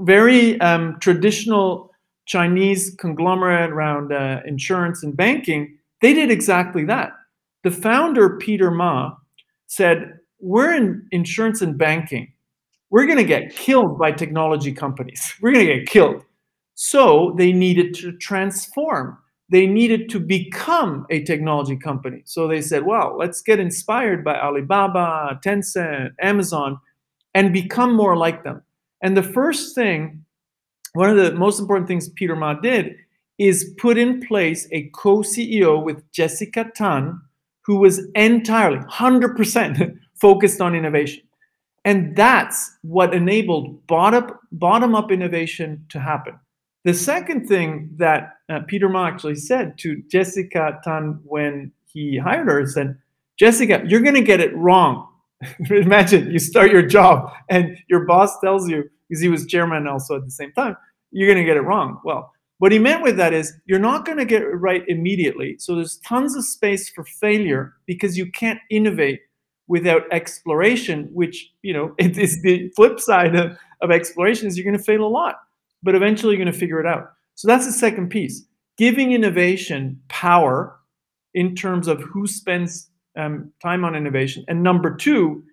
very 0.00 0.60
um, 0.60 0.96
traditional 1.00 1.92
Chinese 2.26 2.94
conglomerate 2.98 3.70
around 3.70 4.12
uh, 4.12 4.40
insurance 4.46 5.02
and 5.04 5.16
banking, 5.16 5.78
they 6.00 6.14
did 6.14 6.30
exactly 6.30 6.84
that. 6.86 7.12
The 7.62 7.70
founder 7.70 8.38
Peter 8.38 8.70
Ma 8.70 9.14
said, 9.66 10.20
"We're 10.40 10.74
in 10.74 11.06
insurance 11.12 11.60
and 11.60 11.76
banking. 11.76 12.32
We're 12.90 13.06
going 13.06 13.18
to 13.18 13.24
get 13.24 13.54
killed 13.54 13.98
by 13.98 14.12
technology 14.12 14.72
companies. 14.72 15.34
We're 15.42 15.52
going 15.52 15.66
to 15.66 15.74
get 15.74 15.86
killed." 15.86 16.24
So 16.76 17.34
they 17.36 17.52
needed 17.52 17.94
to 17.96 18.12
transform 18.12 19.18
they 19.50 19.66
needed 19.66 20.08
to 20.10 20.20
become 20.20 21.06
a 21.10 21.22
technology 21.22 21.76
company. 21.76 22.22
So 22.24 22.48
they 22.48 22.62
said, 22.62 22.84
well, 22.84 23.16
let's 23.18 23.42
get 23.42 23.60
inspired 23.60 24.24
by 24.24 24.40
Alibaba, 24.40 25.38
Tencent, 25.44 26.12
Amazon, 26.20 26.78
and 27.34 27.52
become 27.52 27.94
more 27.94 28.16
like 28.16 28.42
them. 28.42 28.62
And 29.02 29.16
the 29.16 29.22
first 29.22 29.74
thing, 29.74 30.24
one 30.94 31.10
of 31.10 31.16
the 31.16 31.34
most 31.34 31.60
important 31.60 31.88
things 31.88 32.08
Peter 32.08 32.36
Ma 32.36 32.54
did 32.54 32.96
is 33.38 33.74
put 33.78 33.98
in 33.98 34.20
place 34.26 34.68
a 34.72 34.88
co 34.94 35.18
CEO 35.18 35.82
with 35.82 36.10
Jessica 36.12 36.70
Tan, 36.74 37.20
who 37.62 37.76
was 37.76 38.06
entirely 38.14 38.78
100% 38.78 39.98
focused 40.14 40.60
on 40.60 40.74
innovation. 40.74 41.22
And 41.84 42.16
that's 42.16 42.78
what 42.82 43.12
enabled 43.12 43.86
bottom, 43.86 44.94
up 44.94 45.12
innovation 45.12 45.84
to 45.90 46.00
happen. 46.00 46.38
The 46.84 46.92
second 46.92 47.46
thing 47.46 47.90
that 47.96 48.34
uh, 48.50 48.60
Peter 48.66 48.90
Ma 48.90 49.06
actually 49.06 49.36
said 49.36 49.78
to 49.78 50.02
Jessica 50.10 50.80
Tan 50.84 51.18
when 51.24 51.72
he 51.86 52.18
hired 52.18 52.46
her 52.46 52.66
said, 52.66 52.98
Jessica, 53.38 53.82
you're 53.86 54.02
going 54.02 54.14
to 54.14 54.22
get 54.22 54.40
it 54.40 54.54
wrong. 54.54 55.08
Imagine 55.70 56.30
you 56.30 56.38
start 56.38 56.70
your 56.70 56.86
job 56.86 57.32
and 57.48 57.78
your 57.88 58.04
boss 58.04 58.38
tells 58.40 58.68
you, 58.68 58.84
because 59.08 59.22
he 59.22 59.28
was 59.28 59.46
chairman 59.46 59.86
also 59.86 60.16
at 60.16 60.24
the 60.26 60.30
same 60.30 60.52
time, 60.52 60.76
you're 61.10 61.26
going 61.26 61.42
to 61.42 61.44
get 61.44 61.56
it 61.56 61.62
wrong. 61.62 62.00
Well, 62.04 62.30
what 62.58 62.70
he 62.70 62.78
meant 62.78 63.02
with 63.02 63.16
that 63.16 63.32
is 63.32 63.54
you're 63.64 63.78
not 63.78 64.04
going 64.04 64.18
to 64.18 64.24
get 64.26 64.42
it 64.42 64.48
right 64.48 64.84
immediately. 64.86 65.56
So 65.58 65.74
there's 65.74 65.98
tons 65.98 66.36
of 66.36 66.44
space 66.44 66.90
for 66.90 67.04
failure 67.04 67.74
because 67.86 68.18
you 68.18 68.30
can't 68.30 68.60
innovate 68.70 69.20
without 69.68 70.02
exploration, 70.12 71.08
which, 71.14 71.50
you 71.62 71.72
know, 71.72 71.94
it 71.98 72.18
is 72.18 72.42
the 72.42 72.68
flip 72.76 73.00
side 73.00 73.34
of, 73.34 73.56
of 73.80 73.90
exploration 73.90 74.48
is 74.48 74.58
you're 74.58 74.64
going 74.64 74.76
to 74.76 74.84
fail 74.84 75.02
a 75.02 75.08
lot 75.08 75.36
but 75.84 75.94
eventually 75.94 76.34
you're 76.34 76.44
going 76.44 76.52
to 76.52 76.58
figure 76.58 76.80
it 76.80 76.86
out. 76.86 77.12
So 77.36 77.46
that's 77.46 77.66
the 77.66 77.72
second 77.72 78.08
piece 78.08 78.46
giving 78.76 79.12
innovation 79.12 80.00
power 80.08 80.76
in 81.34 81.54
terms 81.54 81.86
of 81.86 82.02
who 82.02 82.26
spends 82.26 82.90
um, 83.16 83.52
time 83.62 83.84
on 83.84 83.94
innovation. 83.94 84.44
And 84.48 84.62
number 84.62 84.96
two, 84.96 85.44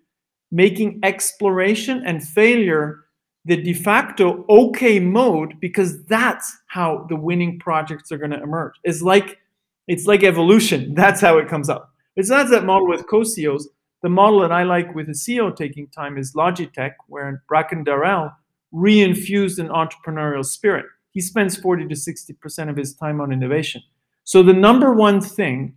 making 0.52 1.00
exploration 1.04 2.04
and 2.06 2.24
failure 2.24 3.02
the 3.46 3.58
de 3.58 3.74
facto 3.74 4.46
okay 4.50 5.00
mode 5.00 5.60
because 5.60 6.04
that's 6.06 6.56
how 6.68 7.06
the 7.10 7.16
winning 7.16 7.60
projects 7.60 8.12
are 8.12 8.18
going 8.18 8.32
to 8.32 8.42
emerge. 8.42 8.76
It's 8.84 9.02
like 9.02 9.40
it's 9.88 10.06
like 10.06 10.24
evolution. 10.24 10.94
That's 10.96 11.20
how 11.20 11.40
it 11.40 11.48
comes 11.48 11.68
up. 11.68 11.92
It's 12.16 12.30
not 12.30 12.50
that 12.52 12.66
model 12.66 12.88
with 12.88 13.08
co-CEOs. 13.08 13.68
The 14.04 14.10
model 14.10 14.40
that 14.42 14.52
I 14.52 14.64
like 14.64 14.94
with 14.94 15.10
a 15.10 15.14
CEO 15.14 15.54
taking 15.56 15.88
time 15.88 16.18
is 16.18 16.34
Logitech, 16.34 16.94
where 17.08 17.44
Bracken 17.48 17.84
Darrell 17.84 18.32
reinfused 18.74 19.60
an 19.60 19.70
entrepreneurial 19.70 20.46
spirit. 20.46 20.86
He 21.12 21.22
spends 21.22 21.58
40 21.58 21.88
to 21.88 21.96
60% 21.96 22.70
of 22.70 22.78
his 22.78 22.94
time 22.94 23.20
on 23.20 23.32
innovation. 23.32 23.82
So, 24.24 24.44
the 24.44 24.54
number 24.54 24.94
one 24.94 25.20
thing 25.20 25.76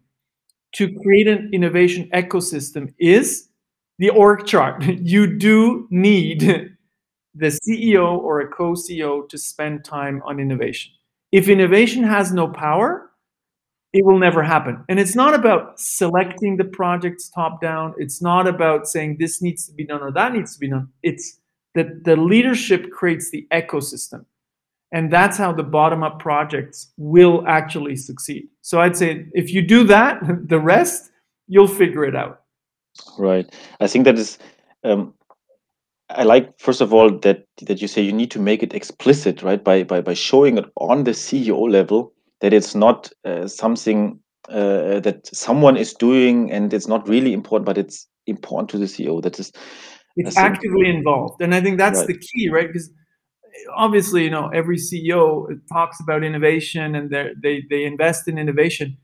to 0.72 0.92
create 1.00 1.28
an 1.28 1.50
innovation 1.52 2.08
ecosystem 2.12 2.92
is 2.98 3.48
the 3.98 4.10
org 4.10 4.46
chart. 4.46 4.82
You 4.84 5.26
do 5.26 5.86
need 5.90 6.40
the 7.34 7.46
CEO 7.46 8.18
or 8.18 8.40
a 8.40 8.48
co 8.48 8.72
CEO 8.72 9.28
to 9.28 9.38
spend 9.38 9.84
time 9.84 10.22
on 10.24 10.38
innovation. 10.38 10.92
If 11.32 11.48
innovation 11.48 12.04
has 12.04 12.32
no 12.32 12.48
power, 12.48 13.10
it 13.92 14.04
will 14.04 14.18
never 14.18 14.42
happen. 14.42 14.84
And 14.88 14.98
it's 14.98 15.14
not 15.14 15.34
about 15.34 15.78
selecting 15.78 16.56
the 16.56 16.64
projects 16.64 17.28
top 17.28 17.60
down. 17.60 17.94
It's 17.96 18.20
not 18.20 18.46
about 18.46 18.88
saying 18.88 19.16
this 19.18 19.40
needs 19.40 19.66
to 19.66 19.72
be 19.72 19.84
done 19.84 20.02
or 20.02 20.10
that 20.12 20.32
needs 20.32 20.54
to 20.54 20.60
be 20.60 20.68
done. 20.68 20.88
It's 21.02 21.38
that 21.74 22.04
the 22.04 22.16
leadership 22.16 22.90
creates 22.90 23.30
the 23.30 23.46
ecosystem. 23.52 24.24
And 24.92 25.12
that's 25.12 25.36
how 25.36 25.52
the 25.52 25.64
bottom 25.64 26.04
up 26.04 26.20
projects 26.20 26.92
will 26.96 27.44
actually 27.48 27.96
succeed. 27.96 28.48
So 28.62 28.80
I'd 28.80 28.96
say 28.96 29.26
if 29.32 29.52
you 29.52 29.60
do 29.60 29.84
that, 29.84 30.20
the 30.48 30.60
rest, 30.60 31.10
you'll 31.48 31.66
figure 31.66 32.04
it 32.04 32.14
out. 32.14 32.42
Right. 33.18 33.52
I 33.80 33.86
think 33.88 34.04
that 34.04 34.18
is. 34.18 34.38
Um, 34.84 35.14
I 36.10 36.22
like 36.22 36.60
first 36.60 36.80
of 36.80 36.92
all 36.92 37.10
that 37.20 37.46
that 37.62 37.80
you 37.80 37.88
say 37.88 38.02
you 38.02 38.12
need 38.12 38.30
to 38.32 38.38
make 38.38 38.62
it 38.62 38.74
explicit, 38.74 39.42
right? 39.42 39.62
By 39.62 39.82
by 39.82 40.00
by 40.00 40.14
showing 40.14 40.58
it 40.58 40.66
on 40.76 41.04
the 41.04 41.10
CEO 41.12 41.68
level 41.68 42.12
that 42.40 42.52
it's 42.52 42.74
not 42.74 43.10
uh, 43.24 43.48
something 43.48 44.20
uh, 44.48 45.00
that 45.00 45.26
someone 45.32 45.76
is 45.76 45.94
doing 45.94 46.52
and 46.52 46.72
it's 46.72 46.86
not 46.86 47.08
really 47.08 47.32
important, 47.32 47.66
but 47.66 47.78
it's 47.78 48.06
important 48.26 48.68
to 48.70 48.78
the 48.78 48.84
CEO. 48.84 49.22
That 49.22 49.40
is 49.40 49.50
it's 50.16 50.36
actively 50.36 50.88
involved 50.88 51.40
and 51.40 51.54
i 51.54 51.60
think 51.60 51.76
that's 51.76 52.00
right. 52.00 52.08
the 52.08 52.18
key 52.18 52.48
right? 52.48 52.68
Because 52.68 52.90
obviously 53.74 54.24
you 54.24 54.30
know 54.30 54.48
every 54.48 54.76
ceo 54.76 55.46
talks 55.72 56.00
about 56.00 56.24
innovation 56.24 56.94
and 56.94 57.10
they 57.42 57.64
they 57.70 57.84
invest 57.84 58.28
in 58.28 58.38
innovation. 58.38 58.96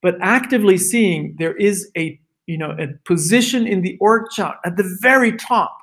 But 0.00 0.16
actively 0.20 0.78
seeing 0.78 1.34
there 1.38 1.56
is 1.56 1.90
a 1.96 2.18
you 2.46 2.58
know 2.58 2.70
a 2.78 2.88
position 3.04 3.66
in 3.66 3.82
the 3.82 3.96
org 4.00 4.30
chart 4.30 4.56
at 4.64 4.76
the 4.76 4.96
very 5.00 5.32
top 5.36 5.76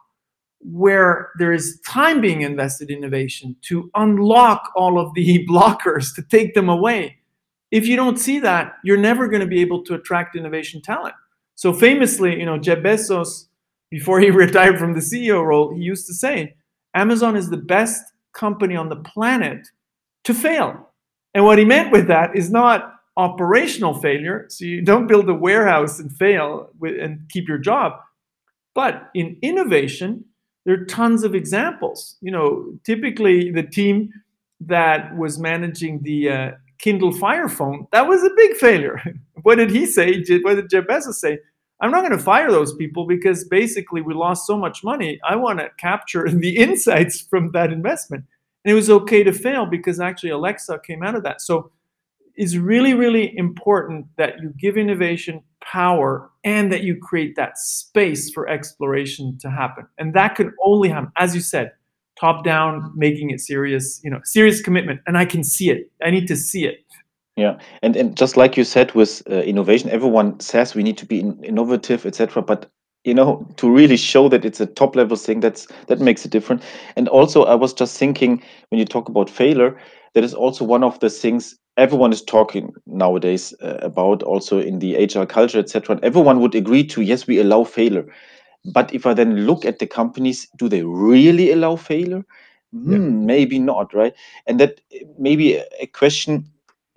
where 0.62 1.30
there 1.38 1.54
is 1.54 1.80
time 1.86 2.22
being 2.22 2.42
invested 2.42 2.90
in 2.90 2.98
innovation 2.98 3.56
to 3.62 3.90
unlock 3.94 4.72
all 4.76 5.00
of 5.00 5.14
the 5.14 5.46
blockers 5.50 6.16
to 6.16 6.24
take 6.24 6.56
them 6.56 6.70
away. 6.70 7.18
If 7.72 7.88
you 7.88 7.96
don't 7.96 8.18
see 8.18 8.40
that 8.40 8.74
you're 8.84 8.98
never 8.98 9.28
going 9.28 9.42
to 9.42 9.48
be 9.48 9.62
able 9.62 9.84
to 9.84 9.96
attract 9.96 10.36
innovation 10.36 10.82
talent. 10.82 11.16
So 11.56 11.74
famously 11.74 12.40
you 12.40 12.46
know 12.46 12.58
jeff 12.58 12.80
bezos 12.80 13.46
before 13.90 14.20
he 14.20 14.30
retired 14.46 14.78
from 14.78 14.94
the 14.94 15.00
CEO 15.00 15.46
role, 15.46 15.74
he 15.74 15.82
used 15.82 16.08
to 16.08 16.14
say, 16.14 16.56
Amazon 16.94 17.36
is 17.36 17.50
the 17.50 17.58
best 17.58 18.02
company 18.34 18.76
on 18.76 18.90
the 18.90 18.96
planet 18.98 19.68
to 20.24 20.34
fail. 20.34 20.90
And 21.34 21.44
what 21.44 21.58
he 21.58 21.66
meant 21.66 21.92
with 21.92 22.08
that 22.08 22.36
is 22.36 22.50
not 22.50 22.94
operational 23.18 23.94
failure. 23.94 24.46
So 24.50 24.66
you 24.66 24.82
don't 24.82 25.08
build 25.08 25.30
a 25.30 25.34
warehouse 25.34 26.00
and 26.00 26.12
fail 26.18 26.70
and 26.82 27.20
keep 27.30 27.48
your 27.48 27.58
job. 27.58 27.94
But 28.74 29.10
in 29.14 29.38
innovation, 29.42 30.26
there 30.66 30.82
are 30.82 30.86
tons 30.86 31.24
of 31.24 31.36
examples. 31.36 32.18
You 32.22 32.32
know, 32.32 32.78
typically 32.84 33.52
the 33.52 33.64
team 33.64 34.12
that 34.62 35.16
was 35.16 35.38
managing 35.38 36.02
the 36.04 36.30
uh, 36.30 36.52
Kindle 36.78 37.12
Fire 37.12 37.48
phone, 37.48 37.88
that 37.92 38.08
was 38.08 38.24
a 38.24 38.30
big 38.36 38.56
failure. 38.56 39.02
what 39.44 39.56
did 39.56 39.72
he 39.72 39.86
say? 39.86 40.24
What 40.42 40.56
did 40.56 40.70
Jeff 40.70 40.86
Bezos 40.86 41.16
say? 41.16 41.40
I'm 41.82 41.92
not 41.92 42.02
going 42.02 42.18
to 42.18 42.24
fire 42.24 42.52
those 42.52 42.74
people 42.76 43.06
because 43.06 43.44
basically 43.46 44.02
we 44.02 44.14
lost 44.14 44.48
so 44.48 44.58
much 44.58 44.84
money. 44.84 45.20
I 45.28 45.36
want 45.36 45.60
to 45.60 45.70
capture 45.78 46.30
the 46.32 46.56
insights 46.58 47.22
from 47.22 47.52
that 47.52 47.72
investment. 47.72 48.24
And 48.64 48.72
it 48.72 48.76
was 48.76 48.90
okay 48.90 49.24
to 49.24 49.32
fail 49.32 49.66
because 49.66 50.00
actually 50.00 50.32
Alexa 50.32 50.80
came 50.86 51.04
out 51.04 51.16
of 51.16 51.24
that. 51.24 51.42
So 51.42 51.72
it's 52.36 52.56
really, 52.56 52.94
really 52.94 53.36
important 53.38 54.08
that 54.18 54.40
you 54.42 54.54
give 54.58 54.78
innovation 54.78 55.42
power 55.62 56.30
and 56.44 56.72
that 56.72 56.84
you 56.84 56.98
create 56.98 57.36
that 57.36 57.58
space 57.58 58.30
for 58.32 58.48
exploration 58.48 59.38
to 59.40 59.50
happen. 59.50 59.88
And 59.98 60.14
that 60.14 60.36
can 60.36 60.54
only 60.64 60.90
happen, 60.90 61.12
as 61.18 61.34
you 61.34 61.42
said, 61.42 61.72
top 62.20 62.44
down, 62.44 62.92
making 62.96 63.30
it 63.30 63.40
serious, 63.40 64.02
you 64.04 64.10
know, 64.10 64.20
serious 64.24 64.62
commitment. 64.62 65.02
And 65.08 65.18
I 65.18 65.26
can 65.26 65.44
see 65.44 65.70
it. 65.70 65.92
I 66.04 66.12
need 66.12 66.28
to 66.28 66.36
see 66.36 66.66
it. 66.66 66.80
Yeah, 67.38 67.58
and 67.82 67.96
and 67.98 68.16
just 68.16 68.38
like 68.38 68.56
you 68.56 68.64
said 68.64 68.94
with 68.96 69.22
uh, 69.30 69.36
innovation, 69.42 69.90
everyone 69.90 70.40
says 70.40 70.74
we 70.74 70.84
need 70.84 70.98
to 71.00 71.06
be 71.06 71.20
in, 71.20 71.44
innovative, 71.44 72.06
etc. 72.06 72.42
But 72.42 72.70
you 73.04 73.14
know, 73.14 73.46
to 73.58 73.70
really 73.70 73.98
show 73.98 74.30
that 74.30 74.46
it's 74.46 74.62
a 74.62 74.66
top 74.66 74.96
level 74.96 75.18
thing, 75.18 75.42
that's 75.42 75.68
that 75.88 76.00
makes 76.00 76.26
it 76.26 76.32
different. 76.32 76.64
And 76.96 77.10
also, 77.10 77.44
I 77.44 77.56
was 77.56 77.74
just 77.74 77.98
thinking 77.98 78.42
when 78.70 78.80
you 78.80 78.86
talk 78.86 79.10
about 79.10 79.30
failure, 79.30 79.78
that 80.14 80.24
is 80.24 80.34
also 80.34 80.64
one 80.64 80.84
of 80.84 80.98
the 81.02 81.10
things 81.10 81.58
everyone 81.76 82.14
is 82.14 82.22
talking 82.22 82.74
nowadays 82.88 83.54
uh, 83.62 83.80
about, 83.82 84.24
also 84.24 84.60
in 84.60 84.80
the 84.80 84.96
HR 84.96 85.26
culture, 85.26 85.60
etc. 85.60 85.96
And 85.98 86.06
everyone 86.06 86.40
would 86.40 86.56
agree 86.56 86.86
to 86.88 87.02
yes, 87.02 87.28
we 87.28 87.40
allow 87.42 87.66
failure. 87.66 88.06
But 88.74 88.94
if 88.94 89.06
I 89.06 89.14
then 89.14 89.46
look 89.48 89.66
at 89.66 89.80
the 89.80 89.88
companies, 89.88 90.48
do 90.58 90.70
they 90.70 90.84
really 90.84 91.52
allow 91.52 91.76
failure? 91.76 92.26
Yeah. 92.86 92.98
Hmm, 92.98 93.26
maybe 93.26 93.60
not, 93.60 93.94
right? 93.94 94.14
And 94.48 94.60
that 94.60 94.82
maybe 95.18 95.56
a 95.80 95.88
question 95.88 96.46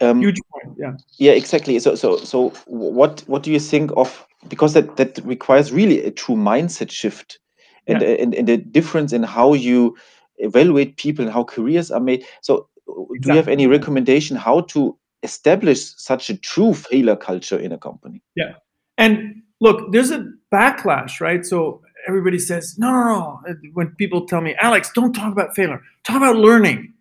um, 0.01 0.21
Huge 0.21 0.41
point. 0.53 0.77
Yeah. 0.79 0.93
Yeah, 1.19 1.33
exactly. 1.33 1.79
So, 1.79 1.95
so, 1.95 2.19
so, 2.19 2.51
what 2.67 3.23
what 3.27 3.43
do 3.43 3.53
you 3.53 3.61
think 3.61 3.91
of 3.97 4.27
because 4.49 4.75
that 4.75 4.97
that 4.97 5.19
requires 5.25 5.73
really 5.73 6.05
a 6.05 6.11
true 6.11 6.37
mindset 6.37 6.91
shift, 6.91 7.39
and 7.87 8.01
yeah. 8.01 8.09
and, 8.09 8.35
and 8.35 8.49
the 8.49 8.57
difference 8.57 9.13
in 9.13 9.23
how 9.23 9.55
you 9.55 9.97
evaluate 10.39 10.97
people 10.97 11.25
and 11.25 11.35
how 11.35 11.43
careers 11.43 11.91
are 11.91 12.01
made. 12.01 12.25
So, 12.43 12.69
exactly. 12.87 13.19
do 13.21 13.29
you 13.31 13.37
have 13.37 13.49
any 13.49 13.67
recommendation 13.67 14.37
how 14.37 14.61
to 14.63 14.97
establish 15.25 15.95
such 15.97 16.31
a 16.31 16.37
true 16.37 16.75
failure 16.75 17.17
culture 17.17 17.59
in 17.59 17.73
a 17.73 17.79
company? 17.79 18.23
Yeah, 18.37 18.53
and 18.97 19.43
look, 19.61 19.91
there's 19.91 20.13
a 20.13 20.25
backlash, 20.55 21.21
right? 21.21 21.45
So 21.45 21.83
everybody 22.07 22.39
says, 22.39 22.79
no, 22.79 22.93
no, 22.93 23.05
no. 23.05 23.55
When 23.73 23.89
people 23.97 24.27
tell 24.27 24.41
me, 24.41 24.55
Alex, 24.61 24.91
don't 24.95 25.13
talk 25.13 25.33
about 25.33 25.55
failure, 25.57 25.83
talk 26.05 26.17
about 26.17 26.37
learning 26.37 26.95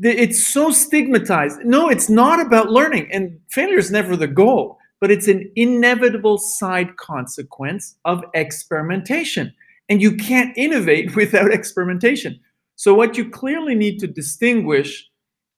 it's 0.00 0.46
so 0.46 0.70
stigmatized. 0.70 1.60
No, 1.64 1.88
it's 1.88 2.08
not 2.08 2.40
about 2.40 2.70
learning, 2.70 3.08
and 3.12 3.38
failure 3.50 3.78
is 3.78 3.90
never 3.90 4.16
the 4.16 4.26
goal, 4.26 4.78
but 5.00 5.10
it's 5.10 5.28
an 5.28 5.50
inevitable 5.56 6.38
side 6.38 6.96
consequence 6.96 7.96
of 8.04 8.24
experimentation. 8.34 9.52
And 9.88 10.00
you 10.00 10.16
can't 10.16 10.56
innovate 10.56 11.14
without 11.16 11.52
experimentation. 11.52 12.40
So, 12.76 12.94
what 12.94 13.16
you 13.16 13.30
clearly 13.30 13.74
need 13.74 13.98
to 14.00 14.06
distinguish 14.06 15.08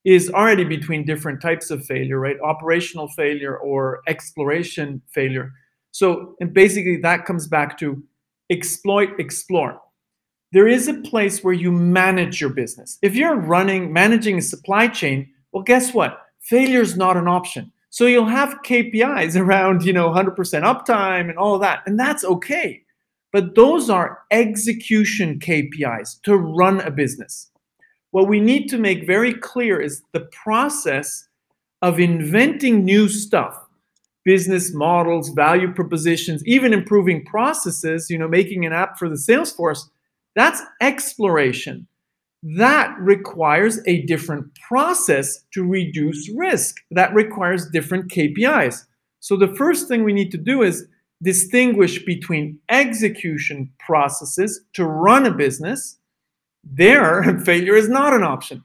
is 0.04 0.30
already 0.30 0.64
between 0.64 1.04
different 1.04 1.40
types 1.40 1.70
of 1.70 1.84
failure, 1.84 2.20
right? 2.20 2.36
Operational 2.44 3.08
failure 3.08 3.56
or 3.56 4.02
exploration 4.06 5.02
failure. 5.10 5.52
So, 5.90 6.36
and 6.40 6.52
basically, 6.52 6.98
that 6.98 7.24
comes 7.24 7.48
back 7.48 7.78
to 7.78 8.02
exploit, 8.50 9.18
explore 9.18 9.80
there 10.56 10.66
is 10.66 10.88
a 10.88 10.94
place 11.02 11.44
where 11.44 11.52
you 11.52 11.70
manage 11.70 12.40
your 12.40 12.48
business. 12.48 12.98
If 13.02 13.14
you're 13.14 13.36
running, 13.36 13.92
managing 13.92 14.38
a 14.38 14.40
supply 14.40 14.88
chain, 14.88 15.28
well, 15.52 15.62
guess 15.62 15.92
what? 15.92 16.22
Failure 16.40 16.80
is 16.80 16.96
not 16.96 17.18
an 17.18 17.28
option. 17.28 17.70
So 17.90 18.06
you'll 18.06 18.24
have 18.24 18.62
KPIs 18.64 19.38
around, 19.40 19.84
you 19.84 19.92
know, 19.92 20.08
100% 20.08 20.34
uptime 20.34 21.28
and 21.28 21.36
all 21.36 21.58
that, 21.58 21.82
and 21.84 22.00
that's 22.00 22.24
okay. 22.24 22.80
But 23.34 23.54
those 23.54 23.90
are 23.90 24.20
execution 24.30 25.40
KPIs 25.40 26.22
to 26.22 26.38
run 26.38 26.80
a 26.80 26.90
business. 26.90 27.50
What 28.12 28.26
we 28.26 28.40
need 28.40 28.68
to 28.68 28.78
make 28.78 29.06
very 29.06 29.34
clear 29.34 29.78
is 29.78 30.04
the 30.12 30.26
process 30.42 31.28
of 31.82 32.00
inventing 32.00 32.82
new 32.82 33.10
stuff, 33.10 33.62
business 34.24 34.72
models, 34.72 35.28
value 35.28 35.70
propositions, 35.70 36.42
even 36.46 36.72
improving 36.72 37.26
processes, 37.26 38.08
you 38.08 38.16
know, 38.16 38.26
making 38.26 38.64
an 38.64 38.72
app 38.72 38.98
for 38.98 39.10
the 39.10 39.18
sales 39.18 39.52
force 39.52 39.90
that's 40.36 40.62
exploration. 40.80 41.88
That 42.42 42.94
requires 43.00 43.80
a 43.86 44.02
different 44.02 44.54
process 44.68 45.42
to 45.54 45.64
reduce 45.64 46.28
risk. 46.28 46.76
That 46.92 47.12
requires 47.14 47.68
different 47.70 48.12
KPIs. 48.12 48.84
So 49.18 49.36
the 49.36 49.54
first 49.56 49.88
thing 49.88 50.04
we 50.04 50.12
need 50.12 50.30
to 50.32 50.38
do 50.38 50.62
is 50.62 50.86
distinguish 51.22 52.04
between 52.04 52.58
execution 52.68 53.72
processes 53.80 54.60
to 54.74 54.84
run 54.84 55.24
a 55.26 55.32
business. 55.32 55.98
There, 56.62 57.22
failure 57.44 57.74
is 57.74 57.88
not 57.88 58.12
an 58.12 58.22
option. 58.22 58.62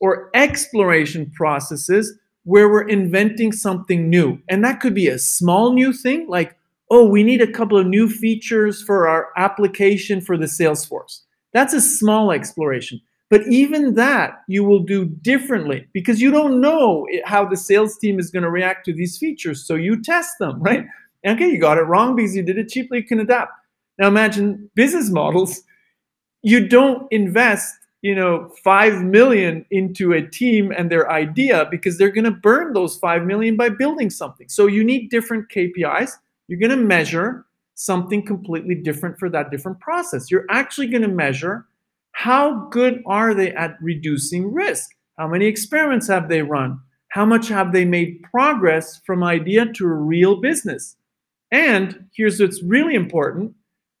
Or 0.00 0.30
exploration 0.34 1.32
processes 1.34 2.18
where 2.44 2.68
we're 2.68 2.86
inventing 2.86 3.52
something 3.52 4.10
new. 4.10 4.38
And 4.50 4.62
that 4.62 4.80
could 4.80 4.94
be 4.94 5.08
a 5.08 5.18
small 5.18 5.72
new 5.72 5.94
thing 5.94 6.28
like 6.28 6.58
oh, 6.90 7.06
we 7.06 7.22
need 7.22 7.40
a 7.40 7.50
couple 7.50 7.78
of 7.78 7.86
new 7.86 8.08
features 8.08 8.82
for 8.82 9.08
our 9.08 9.28
application 9.36 10.20
for 10.20 10.36
the 10.36 10.46
Salesforce. 10.46 11.20
That's 11.52 11.72
a 11.72 11.80
small 11.80 12.30
exploration. 12.32 13.00
But 13.30 13.42
even 13.48 13.94
that 13.94 14.42
you 14.48 14.64
will 14.64 14.80
do 14.80 15.06
differently 15.06 15.88
because 15.92 16.20
you 16.20 16.30
don't 16.30 16.60
know 16.60 17.06
how 17.24 17.44
the 17.44 17.56
sales 17.56 17.96
team 17.98 18.18
is 18.18 18.30
going 18.30 18.42
to 18.42 18.50
react 18.50 18.84
to 18.86 18.92
these 18.92 19.18
features. 19.18 19.66
So 19.66 19.74
you 19.74 20.00
test 20.00 20.38
them, 20.38 20.62
right? 20.62 20.86
Okay, 21.26 21.48
you 21.48 21.58
got 21.58 21.78
it 21.78 21.82
wrong 21.82 22.14
because 22.14 22.36
you 22.36 22.42
did 22.42 22.58
it 22.58 22.68
cheaply, 22.68 22.98
you 22.98 23.04
can 23.04 23.20
adapt. 23.20 23.52
Now 23.98 24.08
imagine 24.08 24.70
business 24.74 25.10
models. 25.10 25.62
You 26.42 26.68
don't 26.68 27.10
invest, 27.10 27.74
you 28.02 28.14
know, 28.14 28.50
5 28.62 29.02
million 29.02 29.64
into 29.70 30.12
a 30.12 30.20
team 30.20 30.70
and 30.76 30.90
their 30.90 31.10
idea 31.10 31.66
because 31.70 31.96
they're 31.96 32.10
going 32.10 32.26
to 32.26 32.30
burn 32.30 32.74
those 32.74 32.98
5 32.98 33.24
million 33.24 33.56
by 33.56 33.70
building 33.70 34.10
something. 34.10 34.48
So 34.48 34.66
you 34.66 34.84
need 34.84 35.08
different 35.08 35.48
KPIs 35.48 36.12
you're 36.48 36.60
going 36.60 36.70
to 36.70 36.84
measure 36.84 37.46
something 37.74 38.24
completely 38.24 38.74
different 38.74 39.18
for 39.18 39.28
that 39.30 39.50
different 39.50 39.80
process. 39.80 40.30
You're 40.30 40.46
actually 40.50 40.86
going 40.86 41.02
to 41.02 41.08
measure 41.08 41.66
how 42.12 42.68
good 42.70 43.02
are 43.06 43.34
they 43.34 43.52
at 43.52 43.76
reducing 43.80 44.52
risk? 44.52 44.90
How 45.18 45.28
many 45.28 45.46
experiments 45.46 46.08
have 46.08 46.28
they 46.28 46.42
run? 46.42 46.78
How 47.08 47.24
much 47.24 47.48
have 47.48 47.72
they 47.72 47.84
made 47.84 48.22
progress 48.22 49.00
from 49.04 49.22
idea 49.22 49.66
to 49.72 49.84
a 49.84 49.92
real 49.94 50.40
business? 50.40 50.96
And 51.50 52.06
here's 52.16 52.40
what's 52.40 52.62
really 52.62 52.94
important 52.94 53.54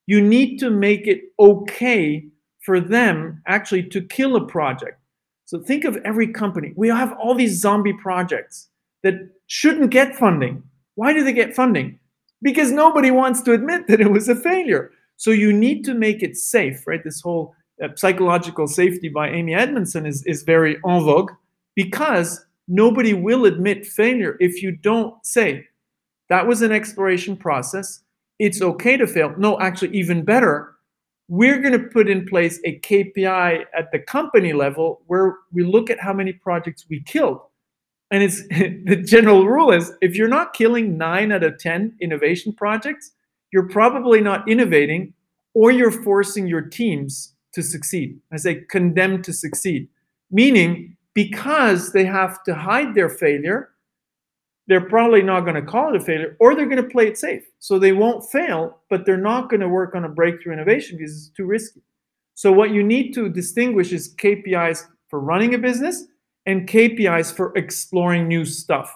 you 0.06 0.20
need 0.20 0.58
to 0.58 0.68
make 0.68 1.06
it 1.06 1.22
okay 1.38 2.26
for 2.60 2.78
them 2.78 3.42
actually 3.46 3.84
to 3.84 4.02
kill 4.02 4.36
a 4.36 4.46
project. 4.46 5.00
So 5.46 5.60
think 5.60 5.84
of 5.84 5.96
every 6.04 6.32
company. 6.32 6.72
We 6.76 6.88
have 6.88 7.12
all 7.12 7.34
these 7.34 7.60
zombie 7.60 7.94
projects 7.94 8.68
that 9.02 9.14
shouldn't 9.46 9.90
get 9.90 10.16
funding. 10.16 10.62
Why 10.94 11.12
do 11.12 11.24
they 11.24 11.32
get 11.32 11.54
funding? 11.54 11.98
Because 12.44 12.70
nobody 12.70 13.10
wants 13.10 13.40
to 13.42 13.52
admit 13.52 13.88
that 13.88 14.02
it 14.02 14.12
was 14.12 14.28
a 14.28 14.36
failure. 14.36 14.92
So 15.16 15.30
you 15.30 15.52
need 15.52 15.82
to 15.86 15.94
make 15.94 16.22
it 16.22 16.36
safe, 16.36 16.86
right? 16.86 17.02
This 17.02 17.22
whole 17.22 17.54
uh, 17.82 17.88
psychological 17.96 18.68
safety 18.68 19.08
by 19.08 19.30
Amy 19.30 19.54
Edmondson 19.54 20.06
is, 20.06 20.22
is 20.26 20.42
very 20.42 20.76
en 20.86 21.02
vogue 21.02 21.30
because 21.74 22.44
nobody 22.68 23.14
will 23.14 23.46
admit 23.46 23.86
failure 23.86 24.36
if 24.40 24.62
you 24.62 24.70
don't 24.70 25.14
say 25.26 25.66
that 26.28 26.46
was 26.46 26.62
an 26.62 26.70
exploration 26.70 27.36
process. 27.36 28.02
It's 28.38 28.60
okay 28.60 28.96
to 28.96 29.06
fail. 29.06 29.34
No, 29.38 29.58
actually, 29.60 29.96
even 29.96 30.24
better, 30.24 30.74
we're 31.28 31.60
going 31.60 31.72
to 31.72 31.88
put 31.88 32.08
in 32.08 32.26
place 32.26 32.60
a 32.64 32.78
KPI 32.80 33.64
at 33.76 33.90
the 33.90 33.98
company 33.98 34.52
level 34.52 35.02
where 35.06 35.36
we 35.52 35.64
look 35.64 35.88
at 35.88 36.00
how 36.00 36.12
many 36.12 36.32
projects 36.32 36.84
we 36.90 37.00
killed 37.02 37.40
and 38.14 38.22
it's 38.22 38.46
the 38.48 39.02
general 39.04 39.44
rule 39.44 39.72
is 39.72 39.92
if 40.00 40.14
you're 40.14 40.28
not 40.28 40.54
killing 40.54 40.96
nine 40.96 41.32
out 41.32 41.42
of 41.42 41.58
10 41.58 41.96
innovation 42.00 42.52
projects, 42.52 43.10
you're 43.52 43.68
probably 43.68 44.20
not 44.20 44.48
innovating 44.48 45.12
or 45.52 45.72
you're 45.72 45.90
forcing 45.90 46.46
your 46.46 46.60
teams 46.60 47.34
to 47.54 47.62
succeed. 47.62 48.20
I 48.32 48.36
say 48.36 48.62
condemned 48.70 49.24
to 49.24 49.32
succeed, 49.32 49.88
meaning 50.30 50.96
because 51.12 51.92
they 51.92 52.04
have 52.04 52.42
to 52.44 52.54
hide 52.54 52.94
their 52.94 53.08
failure, 53.08 53.70
they're 54.68 54.88
probably 54.88 55.22
not 55.22 55.40
going 55.40 55.56
to 55.56 55.62
call 55.62 55.92
it 55.92 56.00
a 56.00 56.04
failure 56.04 56.36
or 56.38 56.54
they're 56.54 56.66
going 56.66 56.82
to 56.82 56.88
play 56.88 57.08
it 57.08 57.18
safe. 57.18 57.42
So 57.58 57.80
they 57.80 57.92
won't 57.92 58.30
fail, 58.30 58.78
but 58.90 59.04
they're 59.04 59.16
not 59.16 59.50
going 59.50 59.60
to 59.60 59.68
work 59.68 59.96
on 59.96 60.04
a 60.04 60.08
breakthrough 60.08 60.52
innovation 60.52 60.98
because 60.98 61.16
it's 61.16 61.36
too 61.36 61.46
risky. 61.46 61.82
So 62.34 62.52
what 62.52 62.70
you 62.70 62.84
need 62.84 63.12
to 63.14 63.28
distinguish 63.28 63.92
is 63.92 64.14
KPIs 64.14 64.86
for 65.08 65.18
running 65.18 65.54
a 65.54 65.58
business 65.58 66.04
and 66.46 66.68
KPIs 66.68 67.34
for 67.34 67.56
exploring 67.56 68.28
new 68.28 68.44
stuff. 68.44 68.94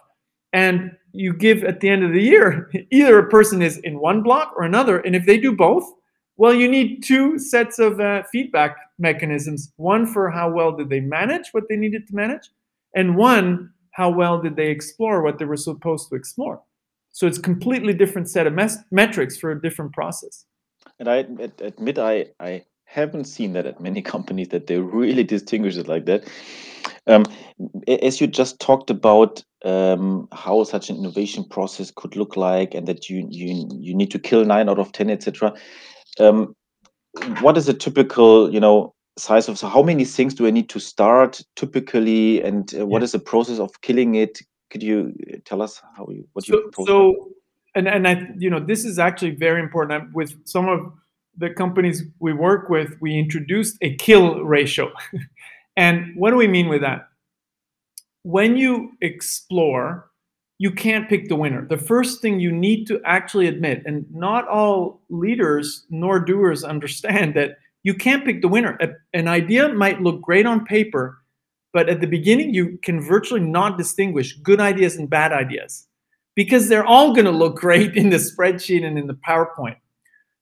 And 0.52 0.96
you 1.12 1.32
give 1.32 1.64
at 1.64 1.80
the 1.80 1.88
end 1.88 2.04
of 2.04 2.12
the 2.12 2.22
year, 2.22 2.70
either 2.90 3.18
a 3.18 3.28
person 3.28 3.62
is 3.62 3.78
in 3.78 4.00
one 4.00 4.22
block 4.22 4.52
or 4.56 4.64
another. 4.64 4.98
And 5.00 5.14
if 5.16 5.26
they 5.26 5.38
do 5.38 5.52
both, 5.52 5.90
well, 6.36 6.54
you 6.54 6.68
need 6.68 7.02
two 7.02 7.38
sets 7.38 7.78
of 7.78 8.00
uh, 8.00 8.22
feedback 8.30 8.76
mechanisms 8.98 9.72
one 9.76 10.06
for 10.06 10.30
how 10.30 10.50
well 10.50 10.72
did 10.72 10.88
they 10.88 11.00
manage 11.00 11.48
what 11.52 11.64
they 11.68 11.76
needed 11.76 12.06
to 12.06 12.14
manage, 12.14 12.48
and 12.94 13.16
one, 13.16 13.72
how 13.90 14.08
well 14.08 14.40
did 14.40 14.54
they 14.54 14.70
explore 14.70 15.22
what 15.22 15.38
they 15.38 15.44
were 15.44 15.56
supposed 15.56 16.08
to 16.08 16.14
explore. 16.14 16.62
So 17.10 17.26
it's 17.26 17.38
completely 17.38 17.92
different 17.92 18.28
set 18.28 18.46
of 18.46 18.52
mes- 18.52 18.78
metrics 18.92 19.36
for 19.36 19.50
a 19.50 19.60
different 19.60 19.92
process. 19.92 20.44
And 21.00 21.08
I 21.08 21.26
admit 21.60 21.98
I 21.98 22.26
I 22.38 22.64
haven't 22.84 23.24
seen 23.24 23.52
that 23.54 23.66
at 23.66 23.80
many 23.80 24.02
companies 24.14 24.48
that 24.48 24.68
they 24.68 24.78
really 24.78 25.24
distinguish 25.24 25.76
it 25.76 25.88
like 25.88 26.06
that. 26.06 26.24
Um, 27.08 27.24
as 27.88 28.20
you 28.20 28.26
just 28.26 28.60
talked 28.60 28.90
about 28.90 29.42
um, 29.64 30.28
how 30.32 30.62
such 30.64 30.90
an 30.90 30.96
innovation 30.96 31.44
process 31.44 31.90
could 31.90 32.14
look 32.16 32.36
like, 32.36 32.74
and 32.74 32.86
that 32.86 33.08
you 33.10 33.26
you 33.30 33.68
you 33.72 33.94
need 33.94 34.10
to 34.10 34.18
kill 34.18 34.44
nine 34.44 34.68
out 34.68 34.78
of 34.78 34.92
ten, 34.92 35.10
etc. 35.10 35.54
Um, 36.20 36.54
what 37.40 37.56
is 37.56 37.68
a 37.68 37.74
typical, 37.74 38.52
you 38.52 38.60
know, 38.60 38.94
size 39.16 39.48
of 39.48 39.58
so 39.58 39.68
how 39.68 39.82
many 39.82 40.04
things 40.04 40.34
do 40.34 40.46
I 40.46 40.50
need 40.50 40.68
to 40.68 40.78
start 40.78 41.42
typically, 41.56 42.42
and 42.42 42.72
uh, 42.74 42.86
Yeah. 42.86 43.00
is 43.02 43.12
the 43.12 43.18
process 43.18 43.58
of 43.58 43.70
killing 43.80 44.14
it? 44.14 44.38
Could 44.70 44.82
you 44.82 45.14
uh, 45.32 45.38
tell 45.44 45.62
us 45.62 45.80
how 45.96 46.06
you 46.10 46.28
what 46.34 46.46
you 46.46 46.54
So, 46.54 46.60
propose? 46.62 46.86
so 46.86 47.30
and 47.74 47.88
and 47.88 48.06
I 48.06 48.28
you 48.38 48.50
know 48.50 48.60
this 48.60 48.84
is 48.84 48.98
actually 48.98 49.34
very 49.34 49.60
important. 49.60 49.92
I'm- 49.92 50.12
With 50.14 50.34
some 50.44 50.68
of 50.68 50.92
the 51.38 51.50
companies 51.50 52.02
we 52.20 52.32
work 52.32 52.68
with, 52.68 52.90
we 53.00 53.18
introduced 53.18 53.78
a 53.80 53.94
kill 53.96 54.44
ratio. 54.44 54.92
and 55.78 56.16
what 56.16 56.32
do 56.32 56.36
we 56.36 56.48
mean 56.48 56.68
with 56.68 56.80
that? 56.80 57.08
When 58.24 58.56
you 58.56 58.90
explore, 59.00 60.10
you 60.58 60.72
can't 60.72 61.08
pick 61.08 61.28
the 61.28 61.36
winner. 61.36 61.64
The 61.68 61.78
first 61.78 62.20
thing 62.20 62.40
you 62.40 62.50
need 62.50 62.86
to 62.88 63.00
actually 63.04 63.46
admit, 63.46 63.84
and 63.86 64.04
not 64.12 64.48
all 64.48 65.00
leaders 65.08 65.86
nor 65.88 66.18
doers 66.18 66.64
understand 66.64 67.34
that 67.34 67.58
you 67.84 67.94
can't 67.94 68.24
pick 68.24 68.42
the 68.42 68.48
winner. 68.48 68.76
An 69.14 69.28
idea 69.28 69.68
might 69.68 70.02
look 70.02 70.20
great 70.20 70.46
on 70.46 70.64
paper, 70.64 71.18
but 71.72 71.88
at 71.88 72.00
the 72.00 72.08
beginning, 72.08 72.52
you 72.52 72.76
can 72.82 73.00
virtually 73.00 73.40
not 73.40 73.78
distinguish 73.78 74.32
good 74.38 74.58
ideas 74.58 74.96
and 74.96 75.08
bad 75.08 75.30
ideas 75.32 75.86
because 76.34 76.68
they're 76.68 76.84
all 76.84 77.12
going 77.12 77.24
to 77.24 77.30
look 77.30 77.54
great 77.60 77.94
in 77.94 78.10
the 78.10 78.16
spreadsheet 78.16 78.84
and 78.84 78.98
in 78.98 79.06
the 79.06 79.14
PowerPoint. 79.14 79.76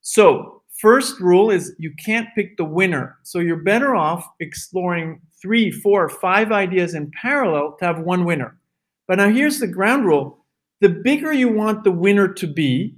So, 0.00 0.55
first 0.80 1.20
rule 1.20 1.50
is 1.50 1.74
you 1.78 1.92
can't 2.04 2.28
pick 2.34 2.56
the 2.56 2.64
winner. 2.64 3.18
So, 3.22 3.38
you're 3.38 3.62
better 3.62 3.94
off 3.94 4.26
exploring 4.40 5.20
three, 5.40 5.70
four, 5.70 6.08
five 6.08 6.52
ideas 6.52 6.94
in 6.94 7.10
parallel 7.20 7.76
to 7.78 7.84
have 7.84 8.00
one 8.00 8.24
winner. 8.24 8.58
But 9.06 9.16
now 9.18 9.28
here's 9.28 9.60
the 9.60 9.66
ground 9.66 10.06
rule 10.06 10.44
the 10.80 10.88
bigger 10.88 11.32
you 11.32 11.48
want 11.48 11.84
the 11.84 11.90
winner 11.90 12.28
to 12.34 12.46
be, 12.46 12.94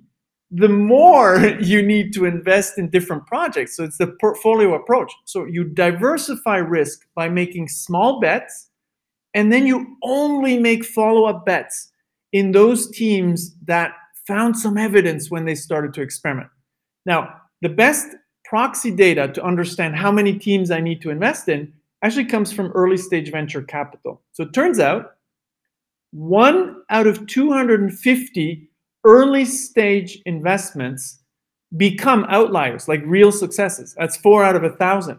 the 0.51 0.69
more 0.69 1.38
you 1.61 1.81
need 1.83 2.12
to 2.14 2.25
invest 2.25 2.77
in 2.79 2.91
different 2.91 3.27
projects. 3.27 3.77
So, 3.77 3.85
it's 3.85 3.99
the 3.99 4.17
portfolio 4.21 4.75
approach. 4.75 5.12
So, 5.25 5.45
you 5.45 5.64
diversify 5.64 6.59
risk 6.59 7.07
by 7.14 7.29
making 7.29 7.69
small 7.69 8.21
bets, 8.21 8.69
and 9.35 9.53
then 9.53 9.67
you 9.67 9.97
only 10.03 10.59
make 10.59 10.85
follow 10.85 11.25
up 11.25 11.45
bets 11.47 11.93
in 12.33 12.53
those 12.53 12.91
teams 12.91 13.55
that 13.64 13.93
found 14.27 14.57
some 14.57 14.77
evidence 14.77 15.31
when 15.31 15.47
they 15.47 15.55
started 15.55 15.95
to 15.95 16.03
experiment. 16.03 16.51
Now, 17.07 17.41
the 17.61 17.68
best 17.68 18.09
proxy 18.44 18.90
data 18.90 19.29
to 19.29 19.44
understand 19.44 19.97
how 19.97 20.11
many 20.11 20.38
teams 20.38 20.71
I 20.71 20.81
need 20.81 21.03
to 21.03 21.11
invest 21.11 21.49
in 21.49 21.73
actually 22.03 22.25
comes 22.25 22.53
from 22.53 22.73
early 22.73 22.97
stage 22.97 23.31
venture 23.31 23.62
capital. 23.62 24.23
So 24.33 24.44
it 24.44 24.53
turns 24.53 24.79
out 24.79 25.16
one 26.12 26.83
out 26.90 27.07
of 27.07 27.27
250 27.27 28.71
early 29.05 29.44
stage 29.44 30.21
investments 30.25 31.18
become 31.77 32.25
outliers, 32.29 32.88
like 32.88 33.03
real 33.05 33.31
successes. 33.31 33.94
That's 33.99 34.16
four 34.16 34.42
out 34.42 34.57
of 34.57 34.64
a 34.64 34.71
thousand. 34.71 35.18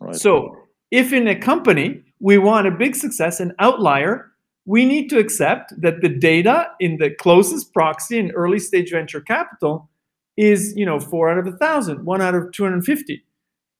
Right. 0.00 0.14
So 0.14 0.56
if 0.90 1.12
in 1.12 1.26
a 1.28 1.34
company 1.34 2.02
we 2.20 2.38
want 2.38 2.66
a 2.66 2.70
big 2.70 2.94
success, 2.94 3.40
an 3.40 3.54
outlier, 3.58 4.32
we 4.66 4.84
need 4.84 5.08
to 5.10 5.18
accept 5.18 5.72
that 5.80 6.00
the 6.02 6.08
data 6.08 6.68
in 6.80 6.98
the 6.98 7.10
closest 7.10 7.72
proxy 7.72 8.18
in 8.18 8.30
early 8.32 8.58
stage 8.58 8.90
venture 8.90 9.20
capital 9.20 9.88
is, 10.36 10.74
you 10.76 10.84
know, 10.84 11.00
four 11.00 11.30
out 11.30 11.38
of 11.38 11.46
a 11.46 11.56
thousand, 11.56 12.04
one 12.04 12.20
out 12.20 12.34
of 12.34 12.52
250. 12.52 13.24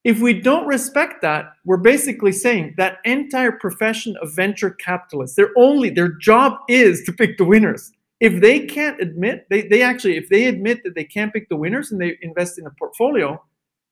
If 0.05 0.21
we 0.21 0.41
don't 0.41 0.67
respect 0.67 1.21
that, 1.23 1.47
we're 1.65 1.79
basically 1.79 2.31
saying 2.31 2.75
that 2.77 2.99
entire 3.05 3.53
profession 3.53 4.17
of 4.23 4.35
venture 4.35 4.71
capitalists, 4.71 5.37
their 5.37 5.51
only 5.57 5.91
their 5.91 6.09
job 6.09 6.59
is 6.69 7.03
to 7.05 7.13
pick 7.13 7.39
the 7.39 7.45
winners. 7.45 7.91
If 8.21 8.41
they 8.41 8.61
can't 8.67 9.01
admit, 9.01 9.47
they, 9.51 9.63
they 9.63 9.83
actually, 9.83 10.17
if 10.17 10.29
they 10.29 10.47
admit 10.47 10.85
that 10.85 10.95
they 10.95 11.05
can't 11.05 11.33
pick 11.33 11.49
the 11.49 11.57
winners 11.57 11.91
and 11.91 12.01
they 12.01 12.17
invest 12.23 12.59
in 12.59 12.67
a 12.67 12.71
portfolio, 12.79 13.43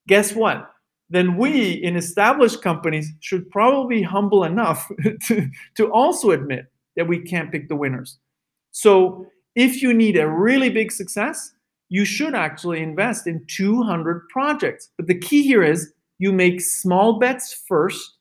guess 0.07 0.35
what? 0.35 0.70
Then 1.11 1.37
we 1.37 1.72
in 1.72 1.96
established 1.96 2.62
companies 2.62 3.12
should 3.20 3.50
probably 3.50 3.96
be 3.96 4.03
humble 4.03 4.44
enough 4.44 4.90
to, 5.27 5.50
to 5.77 5.92
also 5.92 6.31
admit 6.31 6.66
that 6.96 7.09
we 7.09 7.18
can't 7.18 7.50
pick 7.50 7.68
the 7.68 7.77
winners. 7.77 8.18
So 8.70 9.27
if 9.55 9.83
you 9.83 9.92
need 9.92 10.16
a 10.16 10.29
really 10.29 10.70
big 10.70 10.90
success, 10.90 11.54
you 11.88 12.05
should 12.05 12.35
actually 12.35 12.83
invest 12.83 13.27
in 13.27 13.44
200 13.49 14.29
projects. 14.29 14.90
But 14.97 15.07
the 15.07 15.18
key 15.18 15.42
here 15.42 15.62
is 15.62 15.92
you 16.18 16.33
make 16.33 16.61
small 16.61 17.18
bets 17.18 17.62
first, 17.68 18.18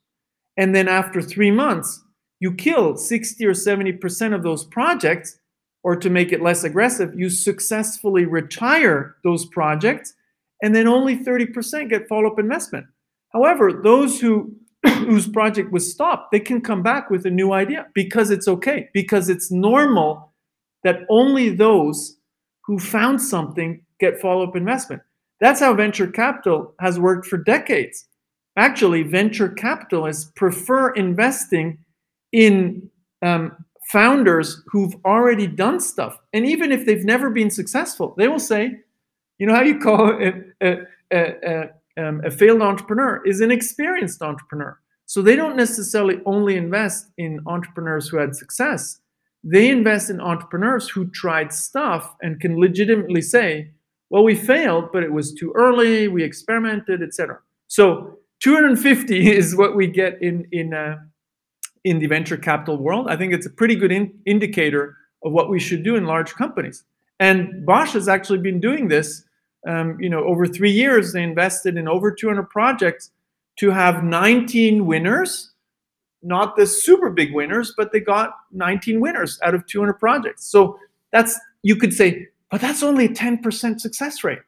and 0.57 0.75
then 0.75 0.87
after 0.87 1.21
three 1.21 1.51
months, 1.51 2.01
you 2.39 2.53
kill 2.53 2.97
60 2.97 3.45
or 3.45 3.53
70% 3.53 4.35
of 4.35 4.43
those 4.43 4.65
projects, 4.65 5.39
or 5.83 5.95
to 5.95 6.09
make 6.09 6.31
it 6.31 6.41
less 6.41 6.63
aggressive, 6.63 7.13
you 7.15 7.29
successfully 7.29 8.25
retire 8.25 9.15
those 9.23 9.45
projects, 9.45 10.13
and 10.61 10.75
then 10.75 10.87
only 10.87 11.17
30% 11.17 11.89
get 11.89 12.07
follow 12.07 12.31
up 12.31 12.39
investment. 12.39 12.85
However, 13.33 13.73
those 13.73 14.19
who 14.19 14.55
whose 14.85 15.27
project 15.27 15.71
was 15.71 15.89
stopped, 15.89 16.31
they 16.31 16.39
can 16.39 16.59
come 16.59 16.83
back 16.83 17.09
with 17.09 17.25
a 17.25 17.29
new 17.29 17.53
idea 17.53 17.87
because 17.93 18.29
it's 18.31 18.47
okay, 18.47 18.89
because 18.93 19.29
it's 19.29 19.49
normal 19.49 20.33
that 20.83 21.01
only 21.09 21.49
those 21.49 22.17
who 22.65 22.79
found 22.79 23.21
something 23.21 23.83
get 23.99 24.19
follow 24.19 24.47
up 24.47 24.55
investment. 24.55 25.01
That's 25.39 25.59
how 25.59 25.73
venture 25.73 26.07
capital 26.07 26.73
has 26.79 26.99
worked 26.99 27.25
for 27.25 27.37
decades. 27.37 28.05
Actually, 28.55 29.03
venture 29.03 29.49
capitalists 29.49 30.31
prefer 30.35 30.91
investing 30.91 31.79
in 32.31 32.89
um, 33.21 33.55
founders 33.87 34.61
who've 34.67 34.95
already 35.05 35.47
done 35.47 35.79
stuff. 35.79 36.17
And 36.33 36.45
even 36.45 36.71
if 36.71 36.85
they've 36.85 37.03
never 37.03 37.29
been 37.29 37.49
successful, 37.49 38.13
they 38.17 38.27
will 38.27 38.39
say, 38.39 38.79
you 39.39 39.47
know 39.47 39.55
how 39.55 39.61
you 39.61 39.79
call 39.79 40.19
it 40.19 40.35
a, 40.61 40.77
a, 41.11 41.69
a, 41.97 42.07
um, 42.07 42.21
a 42.23 42.31
failed 42.31 42.61
entrepreneur 42.61 43.21
is 43.25 43.41
an 43.41 43.51
experienced 43.51 44.21
entrepreneur. 44.21 44.79
So 45.05 45.21
they 45.21 45.35
don't 45.35 45.55
necessarily 45.55 46.21
only 46.25 46.55
invest 46.55 47.09
in 47.17 47.39
entrepreneurs 47.45 48.07
who 48.07 48.17
had 48.17 48.35
success. 48.35 48.99
They 49.43 49.69
invest 49.69 50.09
in 50.09 50.21
entrepreneurs 50.21 50.89
who 50.89 51.07
tried 51.07 51.51
stuff 51.51 52.15
and 52.21 52.39
can 52.39 52.59
legitimately 52.59 53.21
say, 53.21 53.71
well, 54.09 54.23
we 54.23 54.35
failed, 54.35 54.89
but 54.93 55.03
it 55.03 55.11
was 55.11 55.33
too 55.33 55.51
early, 55.55 56.07
we 56.07 56.23
experimented, 56.23 57.01
etc. 57.01 57.39
So 57.67 58.19
250 58.41 59.31
is 59.35 59.55
what 59.55 59.75
we 59.75 59.87
get 59.87 60.21
in 60.21 60.47
in 60.51 60.73
uh, 60.73 60.97
in 61.83 61.99
the 61.99 62.07
venture 62.07 62.37
capital 62.37 62.77
world. 62.77 63.07
I 63.09 63.17
think 63.17 63.33
it's 63.33 63.45
a 63.45 63.49
pretty 63.49 63.75
good 63.75 63.91
in- 63.91 64.13
indicator 64.25 64.95
of 65.23 65.31
what 65.31 65.49
we 65.49 65.59
should 65.59 65.83
do 65.83 65.95
in 65.95 66.05
large 66.05 66.33
companies. 66.33 66.83
And 67.19 67.65
Bosch 67.65 67.93
has 67.93 68.07
actually 68.07 68.39
been 68.39 68.59
doing 68.59 68.87
this. 68.87 69.23
Um, 69.67 69.97
you 69.99 70.09
know, 70.09 70.23
over 70.25 70.45
three 70.45 70.71
years, 70.71 71.13
they 71.13 71.23
invested 71.23 71.77
in 71.77 71.87
over 71.87 72.11
200 72.11 72.49
projects 72.49 73.11
to 73.59 73.71
have 73.71 74.03
19 74.03 74.85
winners. 74.85 75.52
Not 76.23 76.55
the 76.55 76.65
super 76.65 77.09
big 77.09 77.33
winners, 77.33 77.73
but 77.75 77.91
they 77.91 77.99
got 77.99 78.35
19 78.51 78.99
winners 78.99 79.37
out 79.43 79.53
of 79.53 79.65
200 79.67 79.93
projects. 79.93 80.45
So 80.47 80.79
that's 81.11 81.39
you 81.61 81.75
could 81.75 81.93
say, 81.93 82.27
but 82.49 82.61
that's 82.61 82.83
only 82.83 83.05
a 83.05 83.09
10% 83.09 83.79
success 83.79 84.23
rate. 84.23 84.39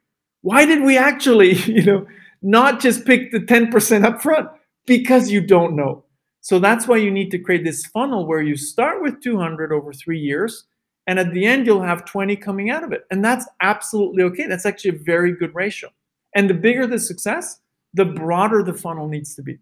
Why 0.41 0.65
did 0.65 0.83
we 0.83 0.97
actually, 0.97 1.53
you 1.65 1.83
know, 1.83 2.05
not 2.41 2.79
just 2.79 3.05
pick 3.05 3.31
the 3.31 3.39
10% 3.39 4.05
up 4.05 4.21
front? 4.21 4.49
Because 4.85 5.31
you 5.31 5.41
don't 5.41 5.75
know. 5.75 6.03
So 6.41 6.59
that's 6.59 6.87
why 6.87 6.97
you 6.97 7.09
need 7.09 7.31
to 7.31 7.39
create 7.39 7.63
this 7.63 7.87
funnel 7.87 8.27
where 8.27 8.41
you 8.41 8.55
start 8.55 9.01
with 9.01 9.19
200 9.21 9.73
over 9.73 9.91
three 9.91 10.19
years, 10.19 10.65
and 11.07 11.17
at 11.17 11.31
the 11.33 11.45
end, 11.45 11.65
you'll 11.65 11.81
have 11.81 12.05
20 12.05 12.35
coming 12.35 12.69
out 12.69 12.83
of 12.83 12.91
it. 12.91 13.05
And 13.09 13.25
that's 13.25 13.47
absolutely 13.61 14.23
okay. 14.23 14.45
That's 14.47 14.65
actually 14.65 14.91
a 14.91 15.03
very 15.03 15.35
good 15.35 15.53
ratio. 15.55 15.89
And 16.35 16.49
the 16.49 16.53
bigger 16.53 16.85
the 16.85 16.99
success, 16.99 17.59
the 17.93 18.05
broader 18.05 18.61
the 18.61 18.73
funnel 18.73 19.07
needs 19.07 19.33
to 19.35 19.41
be. 19.41 19.57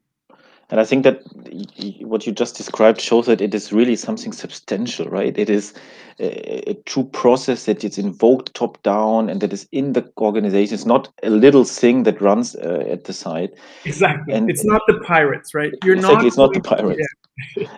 And 0.69 0.79
I 0.79 0.85
think 0.85 1.03
that 1.03 1.21
what 2.01 2.25
you 2.25 2.31
just 2.31 2.55
described 2.55 3.01
shows 3.01 3.25
that 3.27 3.41
it 3.41 3.53
is 3.53 3.73
really 3.73 3.95
something 3.95 4.31
substantial, 4.31 5.07
right? 5.07 5.37
It 5.37 5.49
is 5.49 5.73
a, 6.19 6.71
a 6.71 6.73
true 6.85 7.03
process 7.03 7.65
that 7.65 7.83
is 7.83 7.97
invoked 7.97 8.53
top 8.53 8.81
down 8.83 9.29
and 9.29 9.41
that 9.41 9.53
is 9.53 9.67
in 9.71 9.93
the 9.93 10.09
organization. 10.17 10.73
It's 10.73 10.85
not 10.85 11.09
a 11.21 11.29
little 11.29 11.63
thing 11.63 12.03
that 12.03 12.21
runs 12.21 12.55
uh, 12.55 12.85
at 12.89 13.03
the 13.03 13.13
side. 13.13 13.51
Exactly. 13.85 14.33
And- 14.33 14.49
it's 14.49 14.65
not 14.65 14.81
the 14.87 14.99
pirates, 15.05 15.53
right? 15.53 15.73
You're 15.83 15.95
exactly, 15.95 16.17
not. 16.17 16.25
it's 16.25 16.37
not 16.37 16.53
the 16.53 16.61
pirates. 16.61 17.07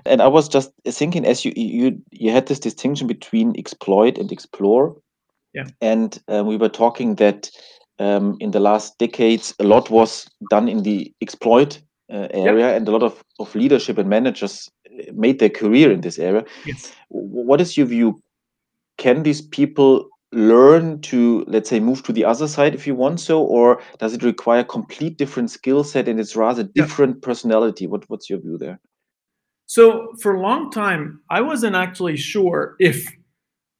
And 0.06 0.21
I 0.21 0.28
was 0.28 0.50
just 0.50 0.71
thinking, 0.86 1.26
as 1.26 1.45
you 1.45 1.54
you 1.56 2.02
you 2.12 2.30
had 2.30 2.48
this 2.48 2.60
distinction 2.60 3.08
between 3.08 3.58
exploit 3.58 4.17
and 4.17 4.30
explore. 4.30 4.98
Yeah. 5.54 5.67
And 5.80 6.21
uh, 6.28 6.43
we 6.43 6.58
were 6.58 6.67
talking 6.67 7.15
that 7.15 7.50
um, 8.00 8.36
in 8.41 8.52
the 8.52 8.60
last 8.60 8.98
decades, 8.98 9.56
a 9.60 9.63
lot 9.63 9.89
was 9.89 10.30
done 10.50 10.67
in 10.67 10.84
the 10.84 11.13
exploit 11.21 11.82
uh, 12.12 12.28
area, 12.32 12.76
and 12.76 12.88
a 12.88 12.91
lot 12.91 13.04
of, 13.04 13.24
of 13.39 13.54
leadership 13.56 13.98
and 13.98 14.10
managers 14.10 14.70
made 15.13 15.39
their 15.39 15.50
career 15.50 15.91
in 15.91 16.02
this 16.02 16.20
area. 16.20 16.46
Yes. 16.65 16.91
What 17.10 17.62
is 17.62 17.78
your 17.78 17.88
view? 17.88 18.22
Can 18.98 19.24
these 19.24 19.41
people 19.41 20.10
learn 20.32 21.02
to, 21.02 21.44
let's 21.48 21.70
say, 21.70 21.80
move 21.80 22.04
to 22.04 22.13
the 22.13 22.26
other 22.26 22.48
side 22.48 22.76
if 22.76 22.86
you 22.86 22.96
want 22.96 23.20
so, 23.20 23.44
or 23.44 23.82
does 24.00 24.13
it 24.13 24.24
require 24.24 24.60
a 24.60 24.65
complete 24.65 25.18
different 25.18 25.50
skill 25.50 25.84
set 25.84 26.08
and 26.08 26.20
it's 26.20 26.36
rather 26.36 26.63
different 26.63 27.18
yeah. 27.18 27.26
personality? 27.26 27.88
What 27.88 28.10
What's 28.10 28.30
your 28.30 28.39
view 28.39 28.58
there? 28.58 28.80
So 29.68 30.13
for 30.22 30.36
a 30.36 30.41
long 30.41 30.70
time, 30.70 31.22
I 31.30 31.41
wasn't 31.41 31.76
actually 31.76 32.18
sure 32.18 32.76
if 32.80 33.12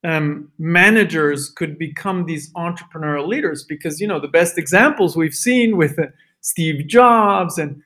um, 0.04 0.50
managers 0.58 1.50
could 1.50 1.78
become 1.78 2.26
these 2.26 2.52
entrepreneurial 2.54 3.28
leaders 3.28 3.64
because 3.64 4.00
you 4.00 4.06
know 4.06 4.20
the 4.20 4.28
best 4.28 4.58
examples 4.58 5.16
we've 5.16 5.34
seen 5.34 5.76
with 5.76 5.98
uh, 5.98 6.06
Steve 6.40 6.86
Jobs 6.86 7.58
and 7.58 7.82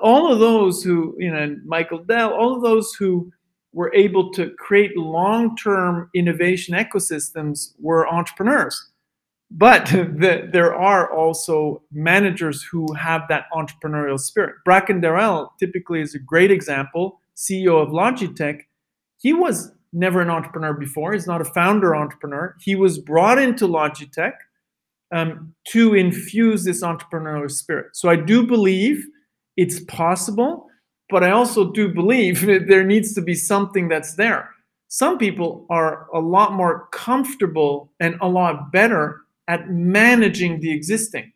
all 0.00 0.32
of 0.32 0.38
those 0.38 0.82
who 0.82 1.14
you 1.18 1.30
know 1.30 1.56
Michael 1.64 1.98
Dell, 1.98 2.32
all 2.32 2.54
of 2.54 2.62
those 2.62 2.92
who 2.94 3.32
were 3.72 3.92
able 3.94 4.30
to 4.32 4.50
create 4.58 4.96
long-term 4.96 6.10
innovation 6.14 6.74
ecosystems 6.74 7.72
were 7.78 8.06
entrepreneurs. 8.06 8.90
But 9.50 9.86
the, 9.86 10.48
there 10.52 10.74
are 10.74 11.10
also 11.12 11.82
managers 11.92 12.62
who 12.62 12.92
have 12.94 13.22
that 13.28 13.46
entrepreneurial 13.52 14.20
spirit. 14.20 14.56
Bracken 14.64 15.00
Darrell 15.00 15.52
typically 15.58 16.00
is 16.00 16.14
a 16.14 16.18
great 16.18 16.50
example, 16.50 17.20
CEO 17.36 17.82
of 17.82 17.88
Logitech. 17.90 18.60
He 19.18 19.32
was 19.32 19.72
never 19.92 20.20
an 20.20 20.30
entrepreneur 20.30 20.72
before. 20.72 21.12
He's 21.12 21.26
not 21.26 21.40
a 21.40 21.44
founder 21.44 21.94
entrepreneur. 21.94 22.56
He 22.60 22.74
was 22.74 22.98
brought 22.98 23.38
into 23.38 23.66
Logitech 23.66 24.34
um, 25.12 25.54
to 25.68 25.94
infuse 25.94 26.64
this 26.64 26.82
entrepreneurial 26.82 27.50
spirit. 27.50 27.94
So 27.94 28.08
I 28.08 28.16
do 28.16 28.46
believe 28.46 29.04
it's 29.56 29.80
possible, 29.84 30.66
but 31.10 31.22
I 31.22 31.30
also 31.30 31.72
do 31.72 31.92
believe 31.92 32.40
there 32.68 32.84
needs 32.84 33.14
to 33.14 33.22
be 33.22 33.34
something 33.34 33.88
that's 33.88 34.14
there. 34.14 34.50
Some 34.88 35.16
people 35.16 35.66
are 35.70 36.06
a 36.12 36.20
lot 36.20 36.52
more 36.52 36.88
comfortable 36.92 37.90
and 37.98 38.16
a 38.20 38.28
lot 38.28 38.72
better 38.72 39.22
at 39.48 39.70
managing 39.70 40.60
the 40.60 40.70
existing. 40.70 41.32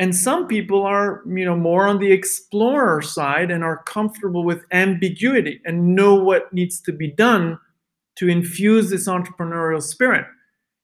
And 0.00 0.14
some 0.14 0.46
people 0.46 0.82
are, 0.82 1.22
you 1.26 1.44
know, 1.44 1.56
more 1.56 1.86
on 1.86 1.98
the 1.98 2.12
explorer 2.12 3.02
side 3.02 3.50
and 3.50 3.64
are 3.64 3.82
comfortable 3.84 4.44
with 4.44 4.64
ambiguity 4.70 5.60
and 5.64 5.94
know 5.94 6.14
what 6.14 6.52
needs 6.52 6.80
to 6.82 6.92
be 6.92 7.08
done 7.08 7.58
to 8.16 8.28
infuse 8.28 8.90
this 8.90 9.08
entrepreneurial 9.08 9.82
spirit. 9.82 10.26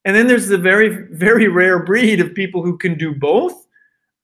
And 0.05 0.15
then 0.15 0.27
there's 0.27 0.49
the 0.49 0.59
very, 0.59 0.89
very 1.13 1.49
rare 1.49 1.83
breed 1.83 2.21
of 2.21 2.35
people 2.35 2.63
who 2.63 2.77
can 2.77 2.99
do 2.99 3.15
both. 3.15 3.64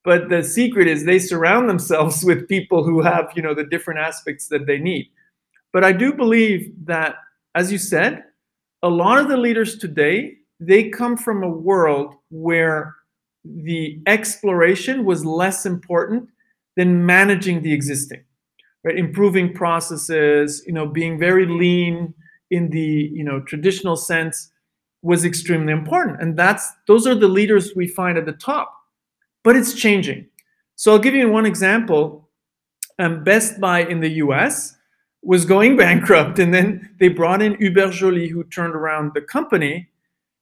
But 0.05 0.29
the 0.29 0.43
secret 0.43 0.87
is 0.87 1.05
they 1.05 1.19
surround 1.19 1.69
themselves 1.69 2.25
with 2.25 2.49
people 2.49 2.85
who 2.85 3.03
have, 3.03 3.33
you 3.35 3.43
know, 3.43 3.55
the 3.55 3.65
different 3.65 4.01
aspects 4.01 4.49
that 4.49 4.67
they 4.67 4.79
need. 4.79 5.11
But 5.73 5.85
I 5.85 5.93
do 5.93 6.13
believe 6.13 6.73
that, 6.85 7.17
as 7.55 7.71
you 7.71 7.79
said, 7.79 8.25
a 8.83 8.89
lot 8.89 9.19
of 9.19 9.29
the 9.29 9.37
leaders 9.37 9.79
today, 9.79 10.39
they 10.59 10.89
come 10.89 11.17
from 11.17 11.43
a 11.43 11.49
world 11.49 12.15
where 12.31 12.97
the 13.45 14.01
exploration 14.07 15.05
was 15.05 15.25
less 15.25 15.65
important 15.65 16.29
than 16.77 17.07
managing 17.07 17.63
the 17.63 17.73
existing 17.73 18.23
right? 18.85 18.97
Improving 18.97 19.53
processes 19.53 20.63
you 20.67 20.73
know 20.73 20.87
being 20.87 21.19
very 21.19 21.47
lean 21.47 22.15
in 22.51 22.71
the 22.71 23.11
you 23.13 23.25
know 23.25 23.41
traditional 23.41 23.97
sense 23.97 24.51
was 25.03 25.25
extremely 25.25 25.73
important. 25.73 26.21
And 26.21 26.37
that's 26.37 26.71
those 26.87 27.07
are 27.07 27.15
the 27.15 27.29
leaders 27.29 27.73
we 27.75 27.87
find 27.87 28.19
at 28.19 28.27
the 28.27 28.33
top 28.33 28.75
but 29.43 29.57
it's 29.57 29.75
changing. 29.75 30.27
So 30.77 30.93
i'll 30.93 30.99
give 30.99 31.15
you 31.15 31.31
one 31.31 31.47
example. 31.47 32.29
Um, 32.99 33.25
best 33.25 33.59
buy 33.61 33.85
in 33.85 34.01
the 34.01 34.11
us 34.11 34.77
was 35.23 35.45
going 35.45 35.77
bankrupt 35.85 36.39
and 36.39 36.53
then 36.53 36.91
they 36.99 37.09
brought 37.09 37.43
in 37.43 37.57
hubert 37.57 37.93
joly 37.93 38.29
who 38.29 38.45
turned 38.45 38.75
around 38.75 39.13
the 39.15 39.23
company 39.23 39.89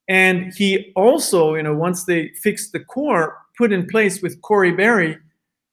and 0.09 0.53
he 0.55 0.93
also 0.97 1.55
you 1.55 1.63
know 1.63 1.75
once 1.75 2.05
they 2.05 2.29
fixed 2.43 2.73
the 2.73 2.81
core 2.81 3.37
put 3.57 3.73
in 3.73 3.87
place 3.87 4.23
with 4.23 4.41
Corie 4.43 4.73
Barry 4.73 5.19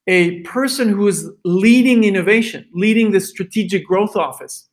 a 0.07 0.41
person 0.41 0.89
who 0.89 1.07
is 1.07 1.29
leading 1.43 2.03
innovation 2.03 2.67
leading 2.73 3.11
the 3.11 3.19
strategic 3.19 3.85
growth 3.85 4.15
office. 4.15 4.67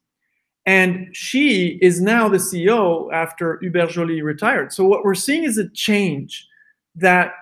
And 0.65 1.09
she 1.13 1.79
is 1.83 2.01
now 2.01 2.29
the 2.29 2.39
CEO 2.39 3.13
after 3.13 3.59
Hubert 3.61 3.91
Joly 3.91 4.23
retired. 4.23 4.73
So 4.73 4.85
what 4.85 5.05
we're 5.05 5.15
seeing 5.15 5.43
is 5.43 5.59
a 5.59 5.69
change 5.71 6.47
that 6.95 7.33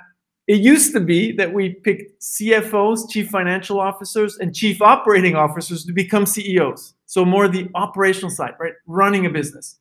it 0.46 0.60
used 0.60 0.92
to 0.94 1.00
be 1.00 1.32
that 1.32 1.52
we 1.52 1.74
picked 1.74 2.20
CFOs, 2.22 3.10
chief 3.10 3.28
financial 3.28 3.78
officers, 3.78 4.36
and 4.38 4.54
chief 4.54 4.82
operating 4.82 5.36
officers 5.36 5.84
to 5.84 5.92
become 5.92 6.26
CEOs. 6.26 6.94
So 7.06 7.24
more 7.24 7.48
the 7.48 7.68
operational 7.74 8.30
side, 8.30 8.54
right? 8.58 8.72
Running 8.86 9.26
a 9.26 9.30
business. 9.30 9.78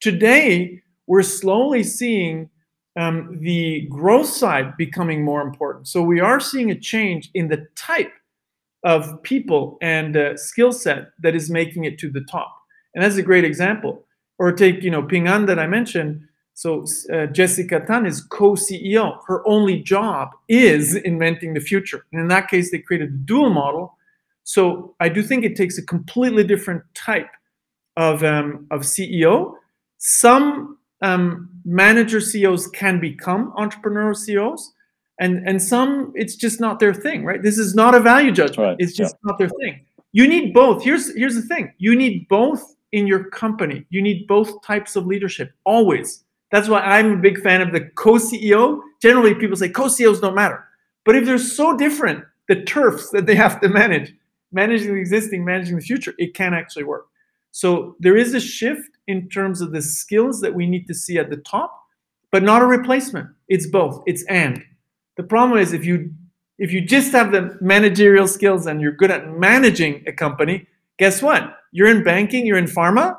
Today, 0.00 0.82
we're 1.06 1.22
slowly 1.22 1.82
seeing 1.82 2.50
um, 2.96 3.38
the 3.40 3.86
growth 3.90 4.26
side 4.26 4.76
becoming 4.76 5.24
more 5.24 5.42
important. 5.42 5.88
So 5.88 6.02
we 6.02 6.20
are 6.20 6.40
seeing 6.40 6.70
a 6.70 6.78
change 6.78 7.30
in 7.34 7.48
the 7.48 7.66
type 7.76 8.12
of 8.84 9.22
people 9.22 9.78
and 9.82 10.16
uh, 10.16 10.36
skill 10.36 10.72
set 10.72 11.10
that 11.20 11.34
is 11.34 11.50
making 11.50 11.84
it 11.84 11.98
to 11.98 12.10
the 12.10 12.22
top. 12.22 12.54
And 12.94 13.04
that's 13.04 13.16
a 13.16 13.22
great 13.22 13.44
example. 13.44 14.06
Or 14.38 14.52
take, 14.52 14.82
you 14.82 14.90
know, 14.90 15.02
Ping 15.02 15.28
An 15.28 15.46
that 15.46 15.58
I 15.58 15.66
mentioned. 15.66 16.26
So 16.54 16.84
uh, 17.12 17.26
Jessica 17.26 17.80
Tan 17.86 18.06
is 18.06 18.22
co-CEO. 18.22 19.18
Her 19.26 19.46
only 19.46 19.80
job 19.80 20.30
is 20.48 20.94
inventing 20.94 21.54
the 21.54 21.60
future. 21.60 22.04
And 22.12 22.20
in 22.20 22.28
that 22.28 22.48
case, 22.48 22.70
they 22.70 22.78
created 22.78 23.08
a 23.08 23.16
dual 23.16 23.50
model. 23.50 23.96
So 24.44 24.94
I 25.00 25.08
do 25.08 25.22
think 25.22 25.44
it 25.44 25.56
takes 25.56 25.78
a 25.78 25.82
completely 25.82 26.44
different 26.44 26.82
type 26.94 27.30
of, 27.96 28.22
um, 28.24 28.66
of 28.70 28.82
CEO. 28.82 29.54
Some 29.98 30.78
um, 31.02 31.48
manager 31.64 32.20
CEOs 32.20 32.68
can 32.68 33.00
become 33.00 33.52
entrepreneurial 33.56 34.16
CEOs, 34.16 34.72
and 35.18 35.46
and 35.46 35.62
some 35.62 36.12
it's 36.14 36.36
just 36.36 36.60
not 36.60 36.78
their 36.78 36.94
thing, 36.94 37.24
right? 37.24 37.42
This 37.42 37.58
is 37.58 37.74
not 37.74 37.94
a 37.94 38.00
value 38.00 38.32
judgment. 38.32 38.68
Right. 38.68 38.76
It's 38.78 38.94
just 38.94 39.14
yeah. 39.14 39.30
not 39.30 39.38
their 39.38 39.48
thing. 39.48 39.84
You 40.12 40.26
need 40.26 40.52
both. 40.52 40.82
Here's 40.82 41.14
here's 41.16 41.34
the 41.34 41.42
thing. 41.42 41.72
You 41.78 41.94
need 41.96 42.28
both 42.28 42.74
in 42.92 43.06
your 43.06 43.24
company. 43.24 43.86
You 43.90 44.02
need 44.02 44.26
both 44.26 44.62
types 44.62 44.96
of 44.96 45.06
leadership 45.06 45.52
always. 45.64 46.24
That's 46.50 46.68
why 46.68 46.80
I'm 46.80 47.12
a 47.12 47.16
big 47.16 47.40
fan 47.40 47.60
of 47.60 47.72
the 47.72 47.80
co 47.80 48.14
CEO. 48.14 48.80
Generally, 49.00 49.36
people 49.36 49.56
say 49.56 49.68
co 49.68 49.88
CEOs 49.88 50.20
don't 50.20 50.34
matter. 50.34 50.64
But 51.04 51.16
if 51.16 51.24
they're 51.24 51.38
so 51.38 51.76
different, 51.76 52.24
the 52.48 52.62
turfs 52.64 53.10
that 53.10 53.26
they 53.26 53.34
have 53.34 53.60
to 53.60 53.68
manage, 53.68 54.12
managing 54.52 54.94
the 54.94 55.00
existing, 55.00 55.44
managing 55.44 55.76
the 55.76 55.82
future, 55.82 56.14
it 56.18 56.34
can 56.34 56.52
actually 56.52 56.84
work. 56.84 57.06
So 57.52 57.96
there 58.00 58.16
is 58.16 58.34
a 58.34 58.40
shift 58.40 58.90
in 59.06 59.28
terms 59.28 59.60
of 59.60 59.72
the 59.72 59.82
skills 59.82 60.40
that 60.40 60.54
we 60.54 60.66
need 60.66 60.86
to 60.86 60.94
see 60.94 61.18
at 61.18 61.30
the 61.30 61.36
top, 61.36 61.72
but 62.30 62.42
not 62.42 62.62
a 62.62 62.66
replacement. 62.66 63.28
It's 63.48 63.66
both. 63.66 64.02
It's 64.06 64.24
and. 64.24 64.64
The 65.16 65.22
problem 65.22 65.58
is 65.58 65.72
if 65.72 65.84
you 65.84 66.12
if 66.58 66.72
you 66.72 66.82
just 66.82 67.12
have 67.12 67.32
the 67.32 67.56
managerial 67.60 68.28
skills 68.28 68.66
and 68.66 68.80
you're 68.80 68.92
good 68.92 69.10
at 69.10 69.30
managing 69.30 70.04
a 70.06 70.12
company, 70.12 70.66
guess 70.98 71.22
what? 71.22 71.56
You're 71.72 71.88
in 71.88 72.04
banking, 72.04 72.44
you're 72.44 72.58
in 72.58 72.66
pharma, 72.66 73.16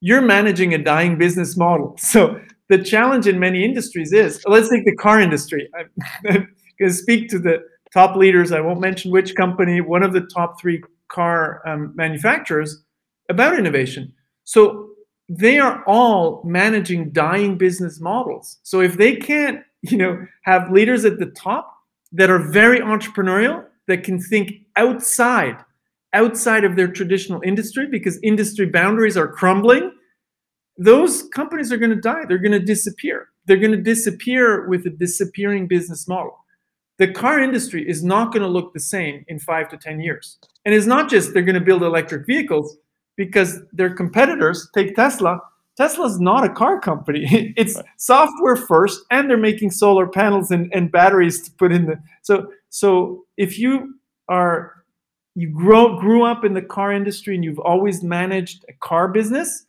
you're 0.00 0.20
managing 0.20 0.74
a 0.74 0.78
dying 0.78 1.16
business 1.16 1.56
model. 1.56 1.96
So 1.98 2.40
the 2.70 2.78
challenge 2.78 3.26
in 3.26 3.38
many 3.38 3.64
industries 3.64 4.12
is 4.12 4.42
let's 4.46 4.70
take 4.70 4.84
the 4.84 4.96
car 4.96 5.20
industry. 5.20 5.68
I'm 5.74 5.90
going 6.26 6.48
to 6.80 6.90
speak 6.90 7.28
to 7.30 7.38
the 7.38 7.58
top 7.92 8.16
leaders. 8.16 8.52
I 8.52 8.60
won't 8.60 8.80
mention 8.80 9.10
which 9.10 9.34
company, 9.34 9.80
one 9.80 10.02
of 10.02 10.12
the 10.12 10.22
top 10.32 10.60
three 10.60 10.82
car 11.08 11.60
um, 11.68 11.92
manufacturers 11.96 12.82
about 13.28 13.58
innovation. 13.58 14.12
So 14.44 14.88
they 15.28 15.58
are 15.58 15.84
all 15.86 16.42
managing 16.44 17.10
dying 17.10 17.58
business 17.58 18.00
models. 18.00 18.58
So 18.62 18.80
if 18.80 18.96
they 18.96 19.16
can't, 19.16 19.60
you 19.82 19.98
know, 19.98 20.24
have 20.44 20.70
leaders 20.70 21.04
at 21.04 21.18
the 21.18 21.26
top 21.26 21.74
that 22.12 22.30
are 22.30 22.50
very 22.50 22.80
entrepreneurial, 22.80 23.64
that 23.88 24.04
can 24.04 24.20
think 24.20 24.52
outside 24.76 25.56
outside 26.12 26.64
of 26.64 26.76
their 26.76 26.88
traditional 26.88 27.40
industry 27.44 27.86
because 27.86 28.18
industry 28.22 28.66
boundaries 28.66 29.16
are 29.16 29.28
crumbling, 29.28 29.92
those 30.80 31.24
companies 31.34 31.70
are 31.70 31.76
going 31.76 31.90
to 31.90 32.00
die. 32.00 32.24
They're 32.26 32.38
going 32.38 32.58
to 32.58 32.58
disappear. 32.58 33.28
They're 33.44 33.58
going 33.58 33.72
to 33.72 33.82
disappear 33.82 34.66
with 34.66 34.86
a 34.86 34.90
disappearing 34.90 35.68
business 35.68 36.08
model. 36.08 36.38
The 36.96 37.12
car 37.12 37.38
industry 37.38 37.86
is 37.86 38.02
not 38.02 38.32
going 38.32 38.42
to 38.42 38.48
look 38.48 38.72
the 38.72 38.80
same 38.80 39.24
in 39.28 39.38
five 39.38 39.68
to 39.70 39.76
10 39.76 40.00
years. 40.00 40.38
And 40.64 40.74
it's 40.74 40.86
not 40.86 41.10
just 41.10 41.34
they're 41.34 41.42
going 41.42 41.58
to 41.58 41.60
build 41.60 41.82
electric 41.82 42.26
vehicles 42.26 42.78
because 43.18 43.60
their 43.72 43.94
competitors, 43.94 44.70
take 44.74 44.96
Tesla, 44.96 45.40
Tesla's 45.76 46.18
not 46.18 46.44
a 46.44 46.48
car 46.48 46.80
company. 46.80 47.54
It's 47.58 47.76
right. 47.76 47.84
software 47.98 48.56
first, 48.56 49.00
and 49.10 49.28
they're 49.28 49.36
making 49.36 49.72
solar 49.72 50.06
panels 50.06 50.50
and, 50.50 50.72
and 50.74 50.90
batteries 50.90 51.42
to 51.42 51.50
put 51.52 51.72
in 51.72 51.86
the. 51.86 51.96
So, 52.22 52.50
so 52.70 53.24
if 53.36 53.58
you 53.58 53.96
are 54.28 54.72
you 55.34 55.50
grow 55.50 55.98
grew 55.98 56.24
up 56.24 56.44
in 56.44 56.54
the 56.54 56.62
car 56.62 56.92
industry 56.92 57.34
and 57.34 57.44
you've 57.44 57.58
always 57.58 58.02
managed 58.02 58.64
a 58.68 58.72
car 58.80 59.08
business, 59.08 59.66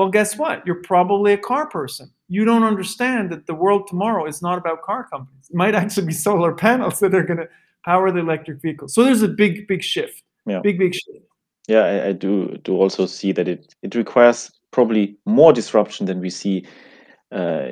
well, 0.00 0.08
guess 0.08 0.38
what? 0.38 0.66
You're 0.66 0.82
probably 0.82 1.34
a 1.34 1.36
car 1.36 1.68
person. 1.68 2.10
You 2.28 2.46
don't 2.46 2.64
understand 2.64 3.28
that 3.32 3.46
the 3.46 3.54
world 3.54 3.86
tomorrow 3.86 4.24
is 4.24 4.40
not 4.40 4.56
about 4.56 4.80
car 4.80 5.06
companies. 5.06 5.50
It 5.50 5.54
might 5.54 5.74
actually 5.74 6.06
be 6.06 6.14
solar 6.14 6.54
panels 6.54 7.00
that 7.00 7.14
are 7.14 7.22
going 7.22 7.40
to 7.40 7.48
power 7.84 8.10
the 8.10 8.20
electric 8.20 8.62
vehicles. 8.62 8.94
So 8.94 9.04
there's 9.04 9.20
a 9.20 9.28
big, 9.28 9.68
big 9.68 9.82
shift. 9.82 10.22
Yeah. 10.46 10.60
Big, 10.60 10.78
big 10.78 10.94
shift. 10.94 11.26
Yeah, 11.68 11.82
I, 11.82 12.06
I 12.06 12.12
do 12.12 12.58
do 12.64 12.76
also 12.76 13.04
see 13.04 13.32
that 13.32 13.46
it 13.46 13.74
it 13.82 13.94
requires 13.94 14.50
probably 14.70 15.18
more 15.26 15.52
disruption 15.52 16.06
than 16.06 16.20
we 16.20 16.30
see 16.30 16.66
uh, 17.30 17.68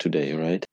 today, 0.00 0.32
right? 0.32 0.64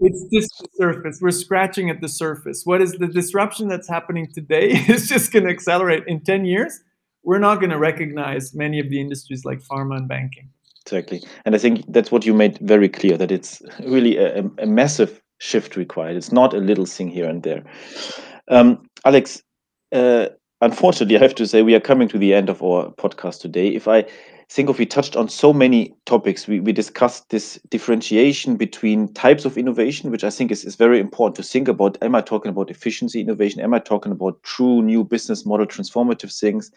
It's 0.00 0.24
just 0.32 0.48
the 0.60 0.68
surface. 0.76 1.18
We're 1.20 1.30
scratching 1.30 1.90
at 1.90 2.00
the 2.00 2.08
surface. 2.08 2.62
What 2.64 2.80
is 2.80 2.92
the 2.92 3.08
disruption 3.08 3.68
that's 3.68 3.86
happening 3.86 4.32
today 4.32 4.70
is 4.88 5.08
just 5.08 5.30
going 5.30 5.44
to 5.44 5.50
accelerate 5.50 6.04
in 6.06 6.20
10 6.20 6.46
years. 6.46 6.80
We're 7.24 7.38
not 7.38 7.56
going 7.56 7.70
to 7.70 7.78
recognize 7.78 8.54
many 8.54 8.78
of 8.80 8.88
the 8.90 9.00
industries 9.00 9.44
like 9.44 9.60
pharma 9.60 9.96
and 9.96 10.08
banking. 10.08 10.48
Exactly. 10.86 11.22
And 11.44 11.54
I 11.54 11.58
think 11.58 11.84
that's 11.92 12.10
what 12.10 12.24
you 12.24 12.32
made 12.32 12.58
very 12.58 12.88
clear 12.88 13.18
that 13.18 13.30
it's 13.30 13.60
really 13.84 14.16
a, 14.16 14.44
a 14.58 14.66
massive 14.66 15.20
shift 15.38 15.76
required. 15.76 16.16
It's 16.16 16.32
not 16.32 16.54
a 16.54 16.58
little 16.58 16.86
thing 16.86 17.08
here 17.08 17.28
and 17.28 17.42
there. 17.42 17.62
Um, 18.48 18.88
Alex, 19.04 19.42
uh, 19.92 20.28
unfortunately, 20.62 21.16
I 21.16 21.20
have 21.20 21.34
to 21.34 21.46
say 21.46 21.62
we 21.62 21.74
are 21.74 21.80
coming 21.80 22.08
to 22.08 22.18
the 22.18 22.32
end 22.32 22.48
of 22.48 22.62
our 22.62 22.90
podcast 22.92 23.40
today. 23.40 23.68
If 23.68 23.86
I 23.86 24.06
think 24.50 24.70
of 24.70 24.78
we 24.78 24.86
touched 24.86 25.14
on 25.14 25.28
so 25.28 25.52
many 25.52 25.94
topics. 26.06 26.48
We, 26.48 26.60
we 26.60 26.72
discussed 26.72 27.28
this 27.28 27.60
differentiation 27.68 28.56
between 28.56 29.12
types 29.12 29.44
of 29.44 29.58
innovation, 29.58 30.10
which 30.10 30.24
I 30.24 30.30
think 30.30 30.50
is, 30.50 30.64
is 30.64 30.74
very 30.74 30.98
important 30.98 31.36
to 31.36 31.42
think 31.42 31.68
about. 31.68 31.98
Am 32.02 32.14
I 32.14 32.22
talking 32.22 32.50
about 32.50 32.70
efficiency 32.70 33.20
innovation? 33.20 33.60
Am 33.60 33.74
I 33.74 33.78
talking 33.78 34.12
about 34.12 34.42
true 34.42 34.82
new 34.82 35.04
business 35.04 35.44
model 35.44 35.66
transformative 35.66 36.36
things? 36.38 36.70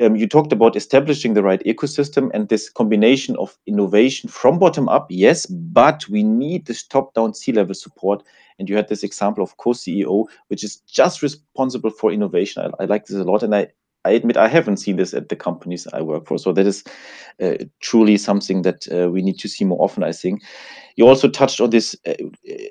Um, 0.00 0.16
you 0.16 0.26
talked 0.26 0.52
about 0.52 0.76
establishing 0.76 1.34
the 1.34 1.42
right 1.42 1.62
ecosystem 1.64 2.30
and 2.32 2.48
this 2.48 2.70
combination 2.70 3.36
of 3.36 3.58
innovation 3.66 4.30
from 4.30 4.58
bottom 4.58 4.88
up, 4.88 5.06
yes, 5.10 5.44
but 5.46 6.08
we 6.08 6.22
need 6.22 6.66
this 6.66 6.82
top 6.82 7.12
down 7.14 7.34
C 7.34 7.52
level 7.52 7.74
support. 7.74 8.22
And 8.58 8.68
you 8.68 8.76
had 8.76 8.88
this 8.88 9.02
example 9.02 9.42
of 9.42 9.56
co 9.56 9.70
CEO, 9.70 10.26
which 10.48 10.62
is 10.62 10.76
just 10.76 11.20
responsible 11.20 11.90
for 11.90 12.12
innovation. 12.12 12.62
I, 12.62 12.84
I 12.84 12.86
like 12.86 13.06
this 13.06 13.18
a 13.18 13.24
lot. 13.24 13.42
And 13.42 13.54
I, 13.54 13.68
I 14.04 14.10
admit 14.10 14.36
I 14.36 14.48
haven't 14.48 14.78
seen 14.78 14.96
this 14.96 15.14
at 15.14 15.28
the 15.28 15.36
companies 15.36 15.86
I 15.92 16.02
work 16.02 16.26
for. 16.26 16.38
So 16.38 16.52
that 16.52 16.66
is 16.66 16.82
uh, 17.40 17.54
truly 17.80 18.16
something 18.16 18.62
that 18.62 18.86
uh, 18.92 19.10
we 19.10 19.22
need 19.22 19.38
to 19.38 19.48
see 19.48 19.64
more 19.64 19.82
often. 19.82 20.02
I 20.02 20.12
think 20.12 20.42
you 20.96 21.06
also 21.06 21.28
touched 21.28 21.60
on 21.60 21.70
this 21.70 21.96
uh, 22.06 22.14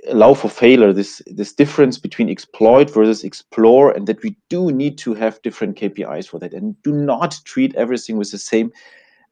allow 0.09 0.33
for 0.33 0.49
failure, 0.49 0.91
this 0.93 1.21
this 1.27 1.53
difference 1.53 1.97
between 1.97 2.29
exploit 2.29 2.89
versus 2.89 3.23
explore, 3.23 3.91
and 3.91 4.07
that 4.07 4.21
we 4.23 4.35
do 4.49 4.71
need 4.71 4.97
to 4.99 5.13
have 5.13 5.41
different 5.41 5.77
KPIs 5.77 6.27
for 6.27 6.39
that, 6.39 6.53
and 6.53 6.81
do 6.83 6.91
not 6.91 7.39
treat 7.45 7.73
everything 7.75 8.17
with 8.17 8.31
the 8.31 8.37
same 8.37 8.71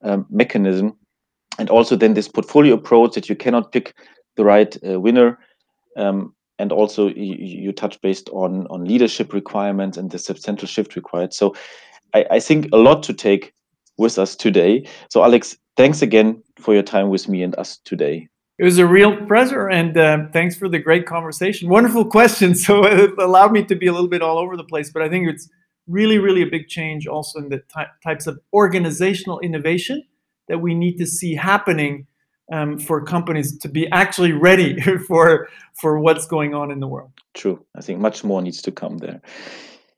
um, 0.01 0.25
mechanism. 0.29 0.95
And 1.57 1.69
also 1.69 1.97
then 1.97 2.13
this 2.13 2.29
portfolio 2.29 2.75
approach 2.75 3.15
that 3.15 3.27
you 3.27 3.35
cannot 3.35 3.73
pick 3.73 3.93
the 4.37 4.45
right 4.45 4.77
uh, 4.87 4.99
winner. 4.99 5.37
Um, 5.97 6.33
and 6.59 6.71
also 6.73 7.07
you, 7.07 7.35
you 7.39 7.71
touch 7.71 8.01
based 8.01 8.29
on 8.29 8.67
on 8.67 8.85
leadership 8.85 9.33
requirements 9.33 9.97
and 9.97 10.11
the 10.11 10.19
substantial 10.19 10.67
shift 10.67 10.95
required. 10.95 11.33
So 11.33 11.55
I, 12.13 12.25
I 12.31 12.39
think 12.39 12.69
a 12.71 12.77
lot 12.77 13.03
to 13.03 13.13
take 13.13 13.53
with 13.97 14.17
us 14.17 14.35
today. 14.35 14.87
So, 15.09 15.23
Alex, 15.23 15.57
thanks 15.77 16.01
again 16.01 16.41
for 16.57 16.73
your 16.73 16.83
time 16.83 17.09
with 17.09 17.27
me 17.27 17.43
and 17.43 17.55
us 17.57 17.77
today. 17.85 18.27
It 18.57 18.65
was 18.65 18.77
a 18.77 18.85
real 18.85 19.15
pleasure, 19.25 19.69
and 19.69 19.97
uh, 19.97 20.25
thanks 20.33 20.55
for 20.55 20.67
the 20.67 20.79
great 20.79 21.05
conversation. 21.05 21.69
Wonderful 21.69 22.05
questions. 22.05 22.65
So 22.65 22.85
it 22.85 23.17
allowed 23.17 23.53
me 23.53 23.63
to 23.63 23.75
be 23.75 23.87
a 23.87 23.93
little 23.93 24.09
bit 24.09 24.21
all 24.21 24.37
over 24.37 24.57
the 24.57 24.65
place, 24.65 24.89
but 24.89 25.01
I 25.01 25.09
think 25.09 25.29
it's 25.29 25.49
really, 25.87 26.17
really 26.17 26.41
a 26.41 26.45
big 26.47 26.67
change 26.67 27.07
also 27.07 27.39
in 27.39 27.49
the 27.49 27.59
ty- 27.73 27.87
types 28.03 28.27
of 28.27 28.39
organizational 28.53 29.39
innovation 29.39 30.03
that 30.49 30.59
we 30.59 30.75
need 30.75 30.97
to 30.97 31.05
see 31.05 31.35
happening 31.35 32.05
um, 32.51 32.77
for 32.77 33.03
companies 33.03 33.57
to 33.59 33.69
be 33.69 33.87
actually 33.91 34.33
ready 34.33 34.79
for 35.07 35.47
for 35.79 35.99
what's 35.99 36.25
going 36.27 36.53
on 36.53 36.71
in 36.71 36.79
the 36.79 36.87
world. 36.87 37.11
True. 37.33 37.65
I 37.75 37.81
think 37.81 37.99
much 37.99 38.23
more 38.23 38.41
needs 38.41 38.61
to 38.63 38.71
come 38.71 38.97
there. 38.97 39.21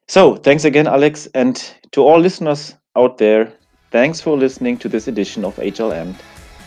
So, 0.08 0.36
thanks 0.36 0.66
again, 0.66 0.88
Alex. 0.88 1.28
And 1.34 1.56
to 1.92 2.02
all 2.02 2.20
listeners 2.20 2.76
out 2.98 3.18
there, 3.18 3.54
thanks 3.92 4.20
for 4.20 4.38
listening 4.38 4.78
to 4.80 4.90
this 4.90 5.08
edition 5.08 5.46
of 5.46 5.58
Agile 5.60 5.92
Amped. 5.92 6.20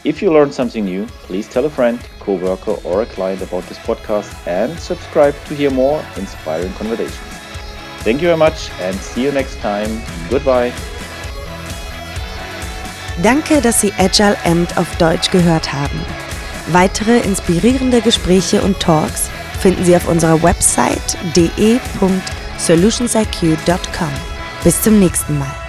If 0.05 0.21
you 0.21 0.31
learned 0.31 0.53
something 0.53 0.85
new, 0.85 1.07
please 1.27 1.49
tell 1.49 1.65
a 1.65 1.71
friend, 1.71 1.99
coworker, 2.21 2.77
or 2.85 3.03
a 3.03 3.07
client 3.07 3.41
about 3.41 3.65
this 3.69 3.79
podcast 3.79 4.31
and 4.47 4.79
subscribe 4.79 5.35
to 5.47 5.55
hear 5.55 5.71
more 5.71 6.05
inspiring 6.17 6.73
conversations. 6.75 7.17
Thank 8.05 8.21
you 8.21 8.29
very 8.29 8.37
much 8.37 8.71
and 8.81 8.95
see 8.97 9.25
you 9.25 9.33
next 9.33 9.57
time. 9.61 9.89
Goodbye. 10.29 10.73
Danke, 13.23 13.63
dass 13.63 13.81
Sie 13.81 13.93
Agile 13.99 14.37
auf 14.77 14.95
Deutsch 14.99 15.31
gehört 15.31 15.73
haben. 15.73 15.99
Weitere 16.73 17.21
inspirierende 17.21 18.03
Gespräche 18.03 18.61
und 18.61 18.81
Talks 18.81 19.31
finden 19.61 19.85
Sie 19.85 19.97
auf 19.97 20.07
unserer 20.09 20.43
Website 20.43 21.17
de.de 21.35 21.79
solutionsIQ.com. 22.67 24.13
Bis 24.63 24.81
zum 24.83 24.99
nächsten 24.99 25.39
Mal. 25.39 25.64